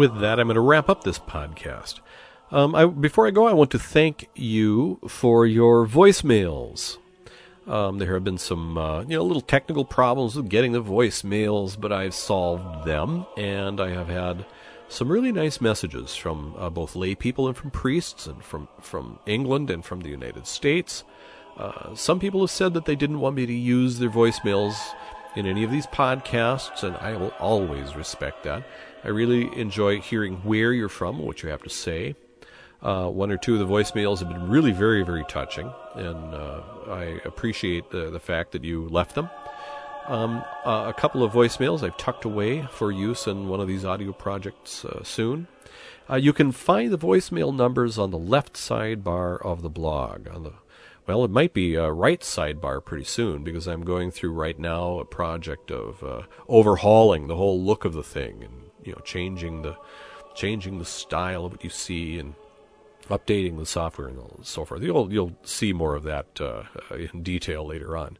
With 0.00 0.20
that, 0.20 0.40
I'm 0.40 0.46
going 0.46 0.54
to 0.54 0.62
wrap 0.62 0.88
up 0.88 1.04
this 1.04 1.18
podcast. 1.18 2.00
Um, 2.50 2.74
I, 2.74 2.86
before 2.86 3.26
I 3.26 3.30
go, 3.30 3.46
I 3.46 3.52
want 3.52 3.70
to 3.72 3.78
thank 3.78 4.30
you 4.34 4.98
for 5.06 5.44
your 5.44 5.86
voicemails. 5.86 6.96
Um, 7.66 7.98
there 7.98 8.14
have 8.14 8.24
been 8.24 8.38
some, 8.38 8.78
uh, 8.78 9.02
you 9.02 9.18
know, 9.18 9.22
little 9.22 9.42
technical 9.42 9.84
problems 9.84 10.36
with 10.36 10.48
getting 10.48 10.72
the 10.72 10.82
voicemails, 10.82 11.78
but 11.78 11.92
I've 11.92 12.14
solved 12.14 12.86
them, 12.86 13.26
and 13.36 13.78
I 13.78 13.90
have 13.90 14.08
had 14.08 14.46
some 14.88 15.12
really 15.12 15.32
nice 15.32 15.60
messages 15.60 16.16
from 16.16 16.54
uh, 16.56 16.70
both 16.70 16.96
lay 16.96 17.14
people 17.14 17.46
and 17.46 17.54
from 17.54 17.70
priests, 17.70 18.26
and 18.26 18.42
from 18.42 18.68
from 18.80 19.18
England 19.26 19.68
and 19.68 19.84
from 19.84 20.00
the 20.00 20.08
United 20.08 20.46
States. 20.46 21.04
Uh, 21.58 21.94
some 21.94 22.18
people 22.18 22.40
have 22.40 22.50
said 22.50 22.72
that 22.72 22.86
they 22.86 22.96
didn't 22.96 23.20
want 23.20 23.36
me 23.36 23.44
to 23.44 23.52
use 23.52 23.98
their 23.98 24.08
voicemails 24.08 24.76
in 25.36 25.46
any 25.46 25.62
of 25.62 25.70
these 25.70 25.86
podcasts, 25.86 26.82
and 26.84 26.96
I 26.96 27.16
will 27.18 27.34
always 27.38 27.94
respect 27.94 28.44
that. 28.44 28.64
I 29.02 29.08
really 29.08 29.56
enjoy 29.58 30.00
hearing 30.00 30.36
where 30.38 30.72
you're 30.72 30.88
from, 30.88 31.18
what 31.18 31.42
you 31.42 31.48
have 31.48 31.62
to 31.62 31.70
say. 31.70 32.16
Uh, 32.82 33.08
one 33.08 33.30
or 33.30 33.36
two 33.36 33.54
of 33.54 33.60
the 33.60 33.72
voicemails 33.72 34.20
have 34.20 34.28
been 34.28 34.48
really 34.48 34.72
very, 34.72 35.02
very 35.02 35.24
touching, 35.24 35.70
and 35.94 36.34
uh, 36.34 36.62
I 36.88 37.20
appreciate 37.24 37.90
the, 37.90 38.10
the 38.10 38.20
fact 38.20 38.52
that 38.52 38.64
you 38.64 38.88
left 38.88 39.14
them. 39.14 39.28
Um, 40.06 40.42
uh, 40.64 40.86
a 40.88 40.94
couple 40.94 41.22
of 41.22 41.32
voicemails 41.32 41.82
I've 41.82 41.96
tucked 41.96 42.24
away 42.24 42.66
for 42.72 42.90
use 42.90 43.26
in 43.26 43.48
one 43.48 43.60
of 43.60 43.68
these 43.68 43.84
audio 43.84 44.12
projects 44.12 44.84
uh, 44.84 45.04
soon. 45.04 45.46
Uh, 46.08 46.16
you 46.16 46.32
can 46.32 46.52
find 46.52 46.90
the 46.90 46.98
voicemail 46.98 47.54
numbers 47.54 47.98
on 47.98 48.10
the 48.10 48.18
left 48.18 48.54
sidebar 48.54 49.40
of 49.42 49.62
the 49.62 49.70
blog. 49.70 50.26
On 50.28 50.42
the 50.42 50.54
well, 51.06 51.24
it 51.24 51.30
might 51.30 51.52
be 51.52 51.74
a 51.74 51.90
right 51.90 52.20
sidebar 52.20 52.84
pretty 52.84 53.04
soon 53.04 53.42
because 53.42 53.66
I'm 53.66 53.84
going 53.84 54.10
through 54.10 54.32
right 54.32 54.58
now 54.58 55.00
a 55.00 55.04
project 55.04 55.70
of 55.70 56.04
uh, 56.04 56.22
overhauling 56.48 57.26
the 57.26 57.36
whole 57.36 57.60
look 57.60 57.84
of 57.84 57.94
the 57.94 58.02
thing 58.02 58.44
and 58.44 58.69
you 58.84 58.92
know 58.92 59.00
changing 59.04 59.62
the 59.62 59.76
changing 60.34 60.78
the 60.78 60.84
style 60.84 61.44
of 61.44 61.52
what 61.52 61.64
you 61.64 61.70
see 61.70 62.18
and 62.18 62.34
updating 63.08 63.58
the 63.58 63.66
software 63.66 64.08
and 64.08 64.20
so 64.42 64.64
forth. 64.64 64.82
You'll 64.82 65.12
you'll 65.12 65.32
see 65.42 65.72
more 65.72 65.94
of 65.96 66.04
that 66.04 66.40
uh, 66.40 66.62
in 66.94 67.22
detail 67.22 67.66
later 67.66 67.96
on. 67.96 68.16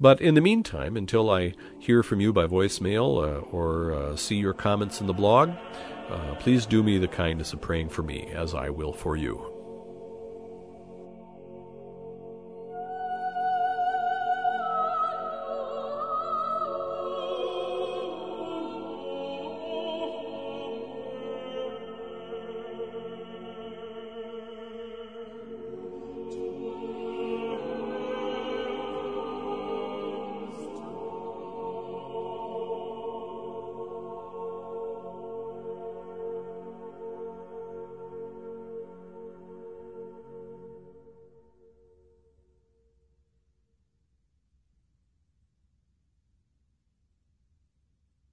But 0.00 0.20
in 0.20 0.34
the 0.34 0.40
meantime, 0.40 0.96
until 0.96 1.30
I 1.30 1.54
hear 1.78 2.02
from 2.02 2.20
you 2.20 2.32
by 2.32 2.46
voicemail 2.46 3.22
uh, 3.22 3.40
or 3.40 3.92
uh, 3.92 4.16
see 4.16 4.36
your 4.36 4.54
comments 4.54 5.00
in 5.00 5.06
the 5.06 5.12
blog, 5.12 5.50
uh, 6.10 6.34
please 6.36 6.66
do 6.66 6.82
me 6.82 6.98
the 6.98 7.08
kindness 7.08 7.52
of 7.52 7.60
praying 7.60 7.90
for 7.90 8.02
me, 8.02 8.28
as 8.34 8.54
I 8.54 8.70
will 8.70 8.92
for 8.92 9.16
you. 9.16 9.51